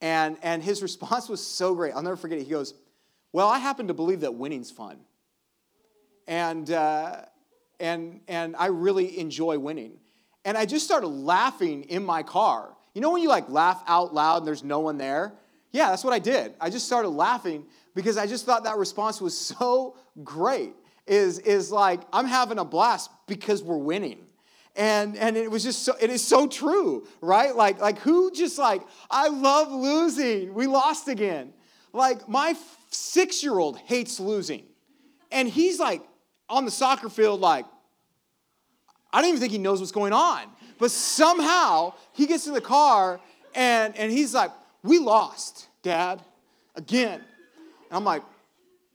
And 0.00 0.36
and 0.42 0.62
his 0.62 0.80
response 0.88 1.28
was 1.28 1.44
so 1.44 1.74
great. 1.74 1.92
I'll 1.94 2.02
never 2.02 2.16
forget 2.16 2.38
it. 2.38 2.44
He 2.44 2.50
goes, 2.50 2.74
well, 3.36 3.48
I 3.48 3.58
happen 3.58 3.88
to 3.88 3.92
believe 3.92 4.20
that 4.20 4.34
winning's 4.34 4.70
fun. 4.70 4.96
And, 6.26 6.70
uh, 6.70 7.16
and, 7.78 8.22
and 8.28 8.56
I 8.56 8.68
really 8.68 9.18
enjoy 9.18 9.58
winning. 9.58 9.98
And 10.46 10.56
I 10.56 10.64
just 10.64 10.86
started 10.86 11.08
laughing 11.08 11.82
in 11.82 12.02
my 12.02 12.22
car. 12.22 12.74
You 12.94 13.02
know 13.02 13.10
when 13.10 13.20
you 13.20 13.28
like 13.28 13.50
laugh 13.50 13.82
out 13.86 14.14
loud 14.14 14.38
and 14.38 14.46
there's 14.46 14.64
no 14.64 14.80
one 14.80 14.96
there? 14.96 15.34
Yeah, 15.70 15.90
that's 15.90 16.02
what 16.02 16.14
I 16.14 16.18
did. 16.18 16.54
I 16.58 16.70
just 16.70 16.86
started 16.86 17.10
laughing 17.10 17.66
because 17.94 18.16
I 18.16 18.26
just 18.26 18.46
thought 18.46 18.64
that 18.64 18.78
response 18.78 19.20
was 19.20 19.38
so 19.58 19.98
great. 20.24 20.72
Is, 21.06 21.38
is 21.40 21.70
like, 21.70 22.00
I'm 22.14 22.26
having 22.26 22.58
a 22.58 22.64
blast 22.64 23.10
because 23.26 23.62
we're 23.62 23.76
winning. 23.76 24.20
And, 24.76 25.14
and 25.14 25.36
it 25.36 25.50
was 25.50 25.62
just 25.62 25.82
so, 25.82 25.94
it 26.00 26.08
is 26.08 26.26
so 26.26 26.46
true, 26.46 27.06
right? 27.20 27.54
Like, 27.54 27.82
like 27.82 27.98
who 27.98 28.30
just 28.30 28.58
like, 28.58 28.80
I 29.10 29.28
love 29.28 29.70
losing. 29.70 30.54
We 30.54 30.66
lost 30.66 31.08
again. 31.08 31.52
Like, 31.92 32.28
my 32.30 32.54
six 32.96 33.42
year 33.42 33.58
old 33.58 33.78
hates 33.78 34.18
losing. 34.18 34.64
And 35.30 35.48
he's 35.48 35.78
like 35.78 36.02
on 36.48 36.64
the 36.64 36.70
soccer 36.70 37.08
field, 37.08 37.40
like, 37.40 37.66
I 39.12 39.20
don't 39.20 39.28
even 39.28 39.40
think 39.40 39.52
he 39.52 39.58
knows 39.58 39.80
what's 39.80 39.92
going 39.92 40.12
on. 40.12 40.44
But 40.78 40.90
somehow 40.90 41.94
he 42.12 42.26
gets 42.26 42.46
in 42.46 42.52
the 42.52 42.60
car 42.60 43.20
and, 43.54 43.96
and 43.96 44.12
he's 44.12 44.34
like, 44.34 44.50
We 44.82 44.98
lost, 44.98 45.68
Dad, 45.82 46.22
again. 46.74 47.20
And 47.20 47.92
I'm 47.92 48.04
like, 48.04 48.22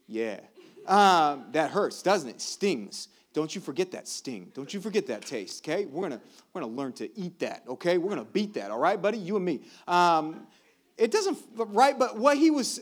Yeah. 0.08 0.40
Um, 0.88 1.46
that 1.52 1.72
hurts, 1.72 2.02
doesn't 2.02 2.30
it? 2.30 2.42
Stings. 2.42 3.08
Don't 3.34 3.56
you 3.56 3.62
forget 3.62 3.92
that 3.92 4.08
sting. 4.08 4.52
Don't 4.54 4.74
you 4.74 4.82
forget 4.82 5.08
that 5.08 5.22
taste, 5.22 5.66
okay? 5.66 5.86
We're 5.86 6.02
gonna, 6.02 6.22
we're 6.54 6.62
gonna 6.62 6.74
learn 6.74 6.92
to 6.94 7.18
eat 7.18 7.40
that, 7.40 7.64
okay? 7.68 7.98
We're 7.98 8.10
gonna 8.10 8.26
beat 8.26 8.56
that, 8.56 8.72
all 8.72 8.80
right, 8.80 9.02
buddy? 9.02 9.20
You 9.20 9.38
and 9.38 9.46
me. 9.46 9.62
Um, 9.88 10.48
it 10.98 11.12
doesn't, 11.12 11.38
right? 11.56 11.98
But 11.98 12.18
what 12.18 12.38
he 12.38 12.52
was, 12.52 12.82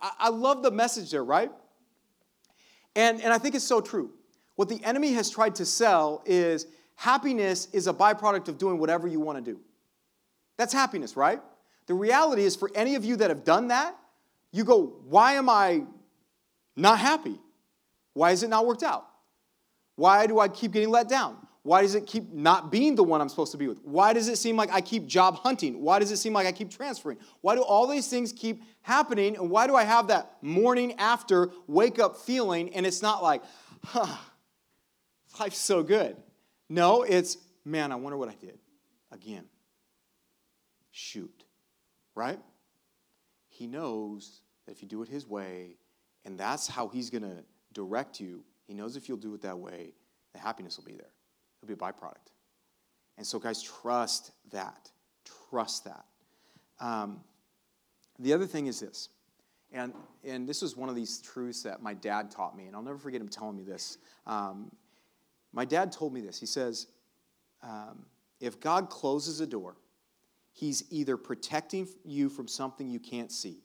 I 0.00 0.28
love 0.28 0.62
the 0.62 0.70
message 0.70 1.10
there, 1.10 1.24
right? 1.24 1.50
And, 2.96 3.20
and 3.20 3.32
I 3.32 3.38
think 3.38 3.54
it's 3.54 3.64
so 3.64 3.80
true. 3.80 4.10
What 4.56 4.68
the 4.68 4.82
enemy 4.84 5.12
has 5.12 5.30
tried 5.30 5.56
to 5.56 5.66
sell 5.66 6.22
is 6.26 6.66
happiness 6.94 7.68
is 7.72 7.86
a 7.86 7.92
byproduct 7.92 8.48
of 8.48 8.58
doing 8.58 8.78
whatever 8.78 9.08
you 9.08 9.20
want 9.20 9.44
to 9.44 9.52
do. 9.52 9.60
That's 10.56 10.72
happiness, 10.72 11.16
right? 11.16 11.40
The 11.86 11.94
reality 11.94 12.44
is, 12.44 12.54
for 12.56 12.70
any 12.74 12.94
of 12.94 13.04
you 13.04 13.16
that 13.16 13.30
have 13.30 13.44
done 13.44 13.68
that, 13.68 13.96
you 14.52 14.64
go, 14.64 14.94
why 15.08 15.32
am 15.32 15.48
I 15.48 15.82
not 16.76 16.98
happy? 16.98 17.40
Why 18.12 18.30
has 18.30 18.42
it 18.42 18.48
not 18.48 18.64
worked 18.64 18.84
out? 18.84 19.06
Why 19.96 20.26
do 20.26 20.38
I 20.38 20.48
keep 20.48 20.72
getting 20.72 20.90
let 20.90 21.08
down? 21.08 21.36
Why 21.64 21.80
does 21.80 21.94
it 21.94 22.06
keep 22.06 22.30
not 22.30 22.70
being 22.70 22.94
the 22.94 23.02
one 23.02 23.22
I'm 23.22 23.30
supposed 23.30 23.52
to 23.52 23.58
be 23.58 23.68
with? 23.68 23.78
Why 23.82 24.12
does 24.12 24.28
it 24.28 24.36
seem 24.36 24.54
like 24.54 24.70
I 24.70 24.82
keep 24.82 25.06
job 25.06 25.36
hunting? 25.36 25.80
Why 25.80 25.98
does 25.98 26.12
it 26.12 26.18
seem 26.18 26.34
like 26.34 26.46
I 26.46 26.52
keep 26.52 26.70
transferring? 26.70 27.16
Why 27.40 27.54
do 27.54 27.62
all 27.62 27.86
these 27.86 28.06
things 28.06 28.34
keep 28.34 28.62
happening? 28.82 29.34
And 29.38 29.48
why 29.48 29.66
do 29.66 29.74
I 29.74 29.84
have 29.84 30.08
that 30.08 30.36
morning 30.42 30.92
after 30.98 31.50
wake 31.66 31.98
up 31.98 32.18
feeling 32.18 32.74
and 32.74 32.84
it's 32.84 33.00
not 33.00 33.22
like, 33.22 33.42
huh, 33.82 34.14
life's 35.40 35.56
so 35.56 35.82
good? 35.82 36.18
No, 36.68 37.02
it's, 37.02 37.38
man, 37.64 37.92
I 37.92 37.94
wonder 37.94 38.18
what 38.18 38.28
I 38.28 38.34
did 38.34 38.58
again. 39.10 39.46
Shoot, 40.90 41.44
right? 42.14 42.38
He 43.48 43.66
knows 43.66 44.42
that 44.66 44.72
if 44.72 44.82
you 44.82 44.88
do 44.88 45.00
it 45.00 45.08
his 45.08 45.26
way, 45.26 45.78
and 46.26 46.38
that's 46.38 46.66
how 46.66 46.88
he's 46.88 47.08
going 47.08 47.22
to 47.22 47.42
direct 47.72 48.20
you, 48.20 48.44
he 48.66 48.74
knows 48.74 48.96
if 48.96 49.08
you'll 49.08 49.16
do 49.16 49.32
it 49.32 49.40
that 49.40 49.58
way, 49.58 49.94
the 50.34 50.38
happiness 50.38 50.76
will 50.76 50.84
be 50.84 50.96
there. 50.96 51.08
It'll 51.64 51.76
be 51.76 51.84
a 51.84 51.92
byproduct. 51.92 52.32
And 53.16 53.26
so, 53.26 53.38
guys, 53.38 53.62
trust 53.62 54.32
that. 54.50 54.90
Trust 55.50 55.84
that. 55.84 56.04
Um, 56.80 57.20
the 58.18 58.32
other 58.32 58.46
thing 58.46 58.66
is 58.66 58.80
this 58.80 59.08
And, 59.72 59.92
and 60.24 60.48
this 60.48 60.62
was 60.62 60.76
one 60.76 60.88
of 60.88 60.94
these 60.94 61.20
truths 61.20 61.62
that 61.62 61.82
my 61.82 61.94
dad 61.94 62.30
taught 62.30 62.56
me, 62.56 62.66
and 62.66 62.76
I'll 62.76 62.82
never 62.82 62.98
forget 62.98 63.20
him 63.20 63.28
telling 63.28 63.56
me 63.56 63.62
this. 63.62 63.98
Um, 64.26 64.70
my 65.52 65.64
dad 65.64 65.92
told 65.92 66.12
me 66.12 66.20
this. 66.20 66.38
He 66.38 66.46
says, 66.46 66.88
um, 67.62 68.04
if 68.40 68.60
God 68.60 68.90
closes 68.90 69.40
a 69.40 69.46
door, 69.46 69.76
he's 70.52 70.84
either 70.90 71.16
protecting 71.16 71.88
you 72.04 72.28
from 72.28 72.48
something 72.48 72.88
you 72.88 73.00
can't 73.00 73.32
see 73.32 73.62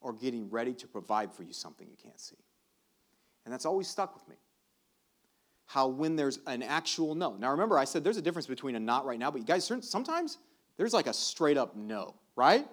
or 0.00 0.12
getting 0.12 0.50
ready 0.50 0.74
to 0.74 0.88
provide 0.88 1.32
for 1.32 1.42
you 1.42 1.52
something 1.52 1.88
you 1.88 1.96
can't 1.96 2.20
see. 2.20 2.36
And 3.44 3.52
that's 3.52 3.66
always 3.66 3.88
stuck 3.88 4.14
with 4.14 4.28
me. 4.28 4.36
How 5.70 5.86
when 5.86 6.16
there's 6.16 6.40
an 6.48 6.64
actual 6.64 7.14
no. 7.14 7.36
Now 7.36 7.52
remember, 7.52 7.78
I 7.78 7.84
said 7.84 8.02
there's 8.02 8.16
a 8.16 8.22
difference 8.22 8.48
between 8.48 8.74
a 8.74 8.80
not 8.80 9.06
right 9.06 9.20
now, 9.20 9.30
but 9.30 9.38
you 9.38 9.46
guys, 9.46 9.70
sometimes 9.82 10.38
there's 10.76 10.92
like 10.92 11.06
a 11.06 11.12
straight 11.12 11.56
up 11.56 11.76
no, 11.76 12.16
right? 12.34 12.66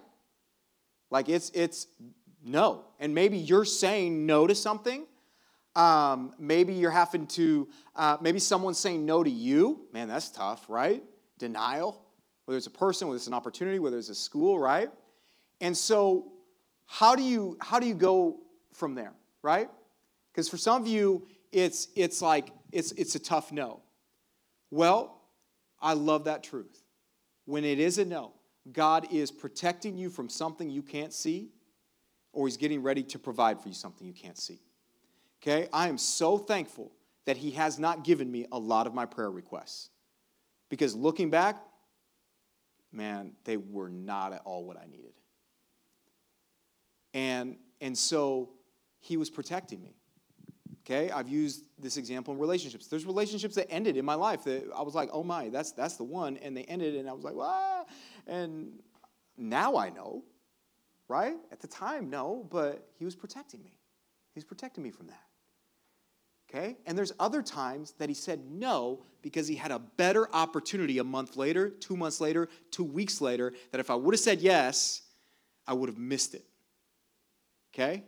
Like 1.08 1.28
it's 1.28 1.52
it's 1.54 1.86
no. 2.44 2.86
And 2.98 3.14
maybe 3.14 3.38
you're 3.38 3.64
saying 3.64 4.26
no 4.26 4.48
to 4.48 4.54
something. 4.56 5.06
Um, 5.76 6.34
maybe 6.40 6.72
you're 6.72 6.90
having 6.90 7.28
to, 7.28 7.68
uh, 7.94 8.16
maybe 8.20 8.40
someone's 8.40 8.80
saying 8.80 9.06
no 9.06 9.22
to 9.22 9.30
you. 9.30 9.86
Man, 9.92 10.08
that's 10.08 10.30
tough, 10.30 10.64
right? 10.68 11.00
Denial, 11.38 12.02
whether 12.46 12.58
it's 12.58 12.66
a 12.66 12.70
person, 12.70 13.06
whether 13.06 13.16
it's 13.16 13.28
an 13.28 13.32
opportunity, 13.32 13.78
whether 13.78 13.96
it's 13.96 14.08
a 14.08 14.14
school, 14.16 14.58
right? 14.58 14.90
And 15.60 15.76
so, 15.76 16.32
how 16.86 17.14
do 17.14 17.22
you 17.22 17.58
how 17.60 17.78
do 17.78 17.86
you 17.86 17.94
go 17.94 18.40
from 18.72 18.96
there, 18.96 19.12
right? 19.40 19.70
Because 20.32 20.48
for 20.48 20.56
some 20.56 20.82
of 20.82 20.88
you, 20.88 21.28
it's 21.52 21.86
it's 21.94 22.20
like 22.20 22.50
it's 22.72 22.92
it's 22.92 23.14
a 23.14 23.18
tough 23.18 23.52
no. 23.52 23.82
Well, 24.70 25.20
I 25.80 25.94
love 25.94 26.24
that 26.24 26.42
truth. 26.42 26.82
When 27.44 27.64
it 27.64 27.78
is 27.78 27.98
a 27.98 28.04
no, 28.04 28.32
God 28.72 29.12
is 29.12 29.30
protecting 29.30 29.96
you 29.96 30.10
from 30.10 30.28
something 30.28 30.68
you 30.70 30.82
can't 30.82 31.12
see 31.12 31.50
or 32.32 32.46
he's 32.46 32.56
getting 32.56 32.82
ready 32.82 33.02
to 33.02 33.18
provide 33.18 33.60
for 33.60 33.68
you 33.68 33.74
something 33.74 34.06
you 34.06 34.12
can't 34.12 34.38
see. 34.38 34.60
Okay? 35.42 35.68
I 35.72 35.88
am 35.88 35.98
so 35.98 36.38
thankful 36.38 36.92
that 37.24 37.36
he 37.36 37.52
has 37.52 37.78
not 37.78 38.04
given 38.04 38.30
me 38.30 38.46
a 38.52 38.58
lot 38.58 38.86
of 38.86 38.94
my 38.94 39.06
prayer 39.06 39.30
requests. 39.30 39.90
Because 40.68 40.94
looking 40.94 41.30
back, 41.30 41.56
man, 42.92 43.32
they 43.44 43.56
were 43.56 43.88
not 43.88 44.32
at 44.32 44.42
all 44.44 44.64
what 44.64 44.76
I 44.76 44.86
needed. 44.86 45.12
And, 47.14 47.56
and 47.80 47.96
so 47.96 48.50
he 49.00 49.16
was 49.16 49.30
protecting 49.30 49.82
me. 49.82 49.97
Okay, 50.88 51.10
I've 51.10 51.28
used 51.28 51.64
this 51.78 51.98
example 51.98 52.32
in 52.32 52.40
relationships. 52.40 52.86
There's 52.86 53.04
relationships 53.04 53.54
that 53.56 53.70
ended 53.70 53.98
in 53.98 54.06
my 54.06 54.14
life 54.14 54.44
that 54.44 54.70
I 54.74 54.80
was 54.80 54.94
like, 54.94 55.10
oh 55.12 55.22
my, 55.22 55.50
that's 55.50 55.72
that's 55.72 55.96
the 55.96 56.04
one, 56.04 56.38
and 56.38 56.56
they 56.56 56.64
ended, 56.64 56.94
and 56.94 57.08
I 57.08 57.12
was 57.12 57.24
like, 57.24 57.34
ah, 57.38 57.84
and 58.26 58.80
now 59.36 59.76
I 59.76 59.90
know 59.90 60.22
right? 61.08 61.36
At 61.50 61.60
the 61.60 61.66
time, 61.66 62.10
no, 62.10 62.46
but 62.50 62.86
he 62.98 63.04
was 63.04 63.16
protecting 63.16 63.62
me. 63.62 63.72
He's 64.34 64.44
protecting 64.44 64.84
me 64.84 64.90
from 64.90 65.08
that. 65.08 65.22
Okay? 66.48 66.76
And 66.86 66.96
there's 66.96 67.12
other 67.18 67.42
times 67.42 67.92
that 67.98 68.08
he 68.08 68.14
said 68.14 68.40
no 68.50 69.02
because 69.22 69.48
he 69.48 69.56
had 69.56 69.70
a 69.70 69.78
better 69.78 70.32
opportunity 70.34 70.98
a 70.98 71.04
month 71.04 71.36
later, 71.36 71.68
two 71.68 71.96
months 71.96 72.20
later, 72.20 72.48
two 72.70 72.84
weeks 72.84 73.20
later, 73.20 73.52
that 73.72 73.80
if 73.80 73.90
I 73.90 73.94
would 73.94 74.14
have 74.14 74.20
said 74.20 74.40
yes, 74.40 75.02
I 75.66 75.72
would 75.74 75.88
have 75.88 75.98
missed 75.98 76.34
it. 76.34 76.44
Okay? 77.74 78.04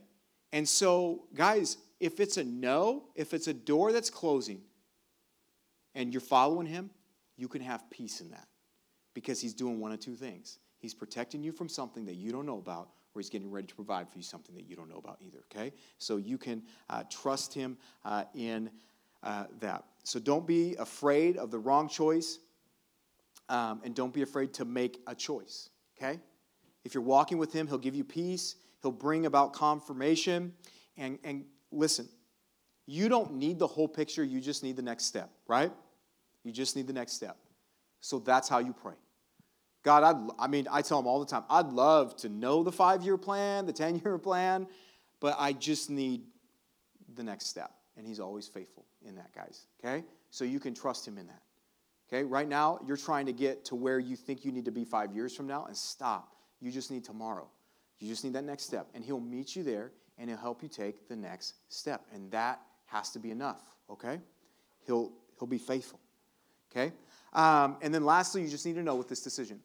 And 0.53 0.69
so, 0.69 1.25
guys, 1.35 1.77
if 2.01 2.19
it's 2.19 2.39
a 2.39 2.45
no, 2.45 3.05
if 3.15 3.35
it's 3.35 3.47
a 3.47 3.55
door 3.55 3.93
that's 3.93 4.11
closing 4.11 4.63
and 5.95 6.13
you're 6.13 6.21
following 6.21 6.67
him, 6.67 6.91
you 7.37 7.47
can 7.47 7.61
have 7.61 7.89
peace 7.91 8.21
in 8.21 8.31
that 8.31 8.49
because 9.15 9.41
he's 9.41 9.55
doing 9.55 9.81
one 9.81 9.93
of 9.93 10.01
two 10.01 10.15
things. 10.15 10.59
He's 10.79 10.95
protecting 10.95 11.43
you 11.43 11.53
from 11.53 11.69
something 11.69 12.07
that 12.07 12.15
you 12.15 12.33
don't 12.33 12.47
know 12.47 12.59
about, 12.59 12.89
or 13.15 13.21
he's 13.21 13.29
getting 13.29 13.51
ready 13.51 13.67
to 13.67 13.75
provide 13.75 14.09
for 14.09 14.17
you 14.17 14.23
something 14.23 14.55
that 14.55 14.69
you 14.69 14.77
don't 14.77 14.89
know 14.89 14.97
about 14.97 15.19
either, 15.21 15.41
okay? 15.55 15.73
So 15.99 16.17
you 16.17 16.39
can 16.39 16.63
uh, 16.89 17.05
trust 17.11 17.53
him 17.53 17.77
uh, 18.05 18.25
in 18.35 18.71
uh, 19.23 19.45
that. 19.61 19.85
So 20.05 20.19
don't 20.19 20.47
be 20.47 20.75
afraid 20.77 21.37
of 21.37 21.51
the 21.51 21.59
wrong 21.59 21.89
choice, 21.89 22.39
um, 23.51 23.83
and 23.85 23.95
don't 23.95 24.15
be 24.15 24.23
afraid 24.23 24.55
to 24.55 24.65
make 24.65 25.01
a 25.07 25.15
choice, 25.15 25.69
okay? 25.99 26.19
If 26.85 26.95
you're 26.95 27.03
walking 27.03 27.37
with 27.37 27.53
him, 27.53 27.67
he'll 27.67 27.77
give 27.77 27.95
you 27.95 28.05
peace, 28.05 28.57
he'll 28.81 28.93
bring 28.93 29.27
about 29.27 29.53
confirmation. 29.53 30.55
And, 30.97 31.19
and 31.25 31.45
listen, 31.73 32.09
you 32.87 33.09
don't 33.09 33.35
need 33.35 33.59
the 33.59 33.67
whole 33.67 33.89
picture, 33.89 34.25
you 34.25 34.41
just 34.41 34.63
need 34.63 34.77
the 34.77 34.83
next 34.83 35.05
step, 35.05 35.31
right? 35.47 35.73
You 36.45 36.53
just 36.53 36.77
need 36.77 36.87
the 36.87 36.93
next 36.93 37.13
step. 37.13 37.37
So 38.01 38.19
that's 38.19 38.49
how 38.49 38.59
you 38.59 38.73
pray. 38.73 38.95
God, 39.83 40.03
I'd, 40.03 40.31
I 40.39 40.47
mean, 40.47 40.67
I 40.71 40.83
tell 40.83 40.99
them 40.99 41.07
all 41.07 41.21
the 41.21 41.27
time, 41.27 41.45
I'd 41.49 41.67
love 41.67 42.17
to 42.19 42.29
know 42.29 42.63
the 42.63 42.73
five 42.73 43.03
year 43.03 43.17
plan, 43.17 43.67
the 43.67 43.73
10 43.73 44.01
year 44.05 44.19
plan, 44.19 44.67
but 45.21 45.37
I 45.39 45.53
just 45.53 45.91
need 45.91 46.23
the 47.15 47.23
next 47.23 47.47
step. 47.47 47.71
And 47.97 48.07
He's 48.07 48.21
always 48.21 48.47
faithful 48.47 48.87
in 49.07 49.15
that, 49.17 49.35
guys. 49.35 49.67
Okay? 49.83 50.05
So 50.31 50.45
you 50.45 50.61
can 50.61 50.75
trust 50.75 51.07
Him 51.07 51.19
in 51.19 51.27
that. 51.27 51.43
Okay? 52.09 52.25
Right 52.25 52.49
now, 52.49 52.79
you're 52.87 52.97
trying 52.97 53.27
to 53.27 53.33
get 53.33 53.65
to 53.67 53.75
where 53.75 53.99
you 53.99 54.17
think 54.17 54.45
you 54.45 54.53
need 54.53 54.65
to 54.67 54.71
be 54.71 54.85
five 54.85 55.13
years 55.13 55.35
from 55.35 55.47
now, 55.47 55.65
and 55.67 55.77
stop. 55.77 56.37
You 56.61 56.71
just 56.71 56.91
need 56.91 57.05
tomorrow. 57.05 57.49
You 57.99 58.09
just 58.09 58.25
need 58.25 58.35
that 58.35 58.45
next 58.45 58.65
step. 58.65 58.89
And 58.95 59.05
He'll 59.05 59.21
meet 59.21 59.57
you 59.57 59.63
there, 59.63 59.93
and 60.21 60.29
He'll 60.29 60.39
help 60.39 60.63
you 60.63 60.69
take 60.69 61.09
the 61.09 61.17
next 61.17 61.55
step. 61.69 62.03
And 62.15 62.31
that 62.31 62.61
has 62.87 63.11
to 63.11 63.19
be 63.19 63.31
enough. 63.31 63.63
Okay? 63.91 64.21
He'll, 64.87 65.11
he'll 65.39 65.49
be 65.49 65.59
faithful. 65.59 65.99
Okay? 66.71 66.93
Um, 67.33 67.77
and 67.83 67.93
then 67.93 68.05
lastly, 68.05 68.43
you 68.43 68.49
just 68.49 68.67
need 68.67 68.75
to 68.77 68.83
know 68.83 68.95
with 68.95 69.09
this 69.09 69.23
decision 69.23 69.61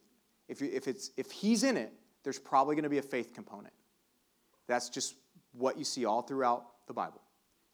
if, 0.48 0.60
you, 0.60 0.70
if, 0.72 0.88
it's, 0.88 1.10
if 1.16 1.30
he's 1.30 1.62
in 1.62 1.76
it, 1.76 1.92
there's 2.22 2.38
probably 2.38 2.74
going 2.74 2.84
to 2.84 2.90
be 2.90 2.98
a 2.98 3.02
faith 3.02 3.32
component. 3.34 3.74
That's 4.66 4.88
just 4.88 5.14
what 5.52 5.78
you 5.78 5.84
see 5.84 6.04
all 6.04 6.22
throughout 6.22 6.64
the 6.86 6.92
Bible. 6.92 7.20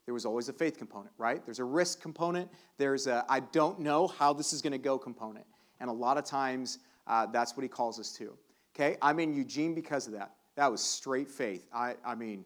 There 0.04 0.14
was 0.14 0.26
always 0.26 0.48
a 0.48 0.52
faith 0.52 0.78
component, 0.78 1.12
right? 1.16 1.44
There's 1.44 1.60
a 1.60 1.64
risk 1.64 2.00
component. 2.00 2.50
There's 2.76 3.06
a 3.06 3.24
I 3.28 3.40
don't 3.40 3.78
know 3.80 4.08
how 4.08 4.32
this 4.32 4.52
is 4.52 4.60
going 4.60 4.72
to 4.72 4.78
go 4.78 4.98
component. 4.98 5.46
And 5.80 5.88
a 5.88 5.92
lot 5.92 6.18
of 6.18 6.24
times, 6.24 6.78
uh, 7.06 7.26
that's 7.26 7.56
what 7.56 7.62
he 7.62 7.68
calls 7.68 7.98
us 7.98 8.12
to. 8.14 8.36
Okay? 8.74 8.96
I'm 9.00 9.20
in 9.20 9.32
Eugene 9.32 9.74
because 9.74 10.06
of 10.06 10.12
that. 10.14 10.32
That 10.56 10.70
was 10.70 10.80
straight 10.82 11.28
faith. 11.28 11.66
I, 11.72 11.94
I 12.04 12.14
mean, 12.14 12.44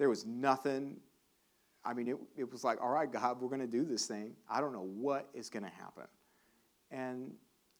there 0.00 0.08
was 0.08 0.24
nothing. 0.24 0.96
I 1.84 1.92
mean, 1.92 2.08
it, 2.08 2.16
it 2.34 2.50
was 2.50 2.64
like, 2.64 2.80
all 2.80 2.88
right, 2.88 3.10
God, 3.12 3.36
we're 3.38 3.48
going 3.48 3.60
to 3.60 3.66
do 3.66 3.84
this 3.84 4.06
thing. 4.06 4.32
I 4.48 4.62
don't 4.62 4.72
know 4.72 4.88
what 4.96 5.28
is 5.34 5.50
going 5.50 5.62
to 5.62 5.68
happen. 5.68 6.04
And 6.90 7.32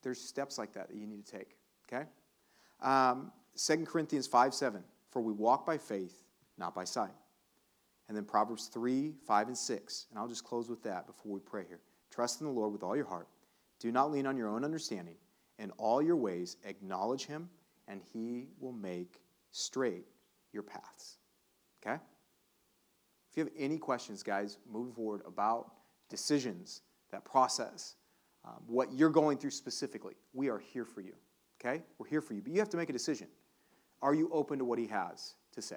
there's 0.03 0.21
steps 0.21 0.59
like 0.59 0.75
that 0.75 0.89
that 0.89 0.97
you 0.97 1.07
need 1.07 1.25
to 1.25 1.39
take. 1.39 1.57
Okay? 1.91 2.05
Um, 2.83 3.33
2 3.57 3.87
Corinthians 3.87 4.27
5 4.27 4.53
7. 4.53 4.85
For 5.09 5.23
we 5.23 5.33
walk 5.33 5.65
by 5.65 5.79
faith, 5.79 6.23
not 6.59 6.75
by 6.75 6.85
sight. 6.85 7.11
And 8.09 8.17
then 8.17 8.25
Proverbs 8.25 8.67
3 8.67 9.15
5 9.27 9.47
and 9.47 9.57
6. 9.57 10.07
And 10.11 10.19
I'll 10.19 10.29
just 10.29 10.45
close 10.45 10.69
with 10.69 10.83
that 10.83 11.07
before 11.07 11.33
we 11.33 11.41
pray 11.41 11.65
here. 11.67 11.81
Trust 12.11 12.43
in 12.43 12.47
the 12.47 12.53
Lord 12.53 12.71
with 12.71 12.83
all 12.83 12.95
your 12.95 13.07
heart. 13.07 13.29
Do 13.79 13.91
not 13.91 14.13
lean 14.13 14.27
on 14.27 14.37
your 14.37 14.49
own 14.49 14.63
understanding. 14.63 15.17
In 15.59 15.71
all 15.79 16.03
your 16.03 16.17
ways, 16.17 16.59
acknowledge 16.65 17.25
him, 17.25 17.49
and 17.89 18.03
he 18.13 18.49
will 18.61 18.73
make 18.73 19.23
straight 19.53 20.05
your 20.53 20.63
paths. 20.63 21.17
Okay? 21.83 21.97
If 23.31 23.37
you 23.37 23.45
have 23.45 23.53
any 23.57 23.79
questions, 23.79 24.23
guys, 24.23 24.59
moving 24.71 24.93
forward 24.93 25.23
about 25.27 25.73
decisions, 26.09 26.83
that 27.13 27.25
process, 27.25 27.95
um, 28.45 28.63
what 28.67 28.93
you're 28.93 29.11
going 29.11 29.39
through 29.39 29.51
specifically, 29.51 30.15
we 30.33 30.49
are 30.49 30.59
here 30.59 30.85
for 30.85 31.01
you. 31.01 31.15
Okay? 31.61 31.83
We're 31.99 32.09
here 32.09 32.21
for 32.21 32.35
you. 32.35 32.43
But 32.43 32.53
you 32.53 32.59
have 32.59 32.71
to 32.71 32.77
make 32.77 32.91
a 32.91 32.93
decision. 32.93 33.29
Are 34.03 34.15
you 34.15 34.31
open 34.33 34.59
to 34.59 34.65
what 34.65 34.79
he 34.79 34.87
has 34.87 35.35
to 35.53 35.63
say? 35.63 35.77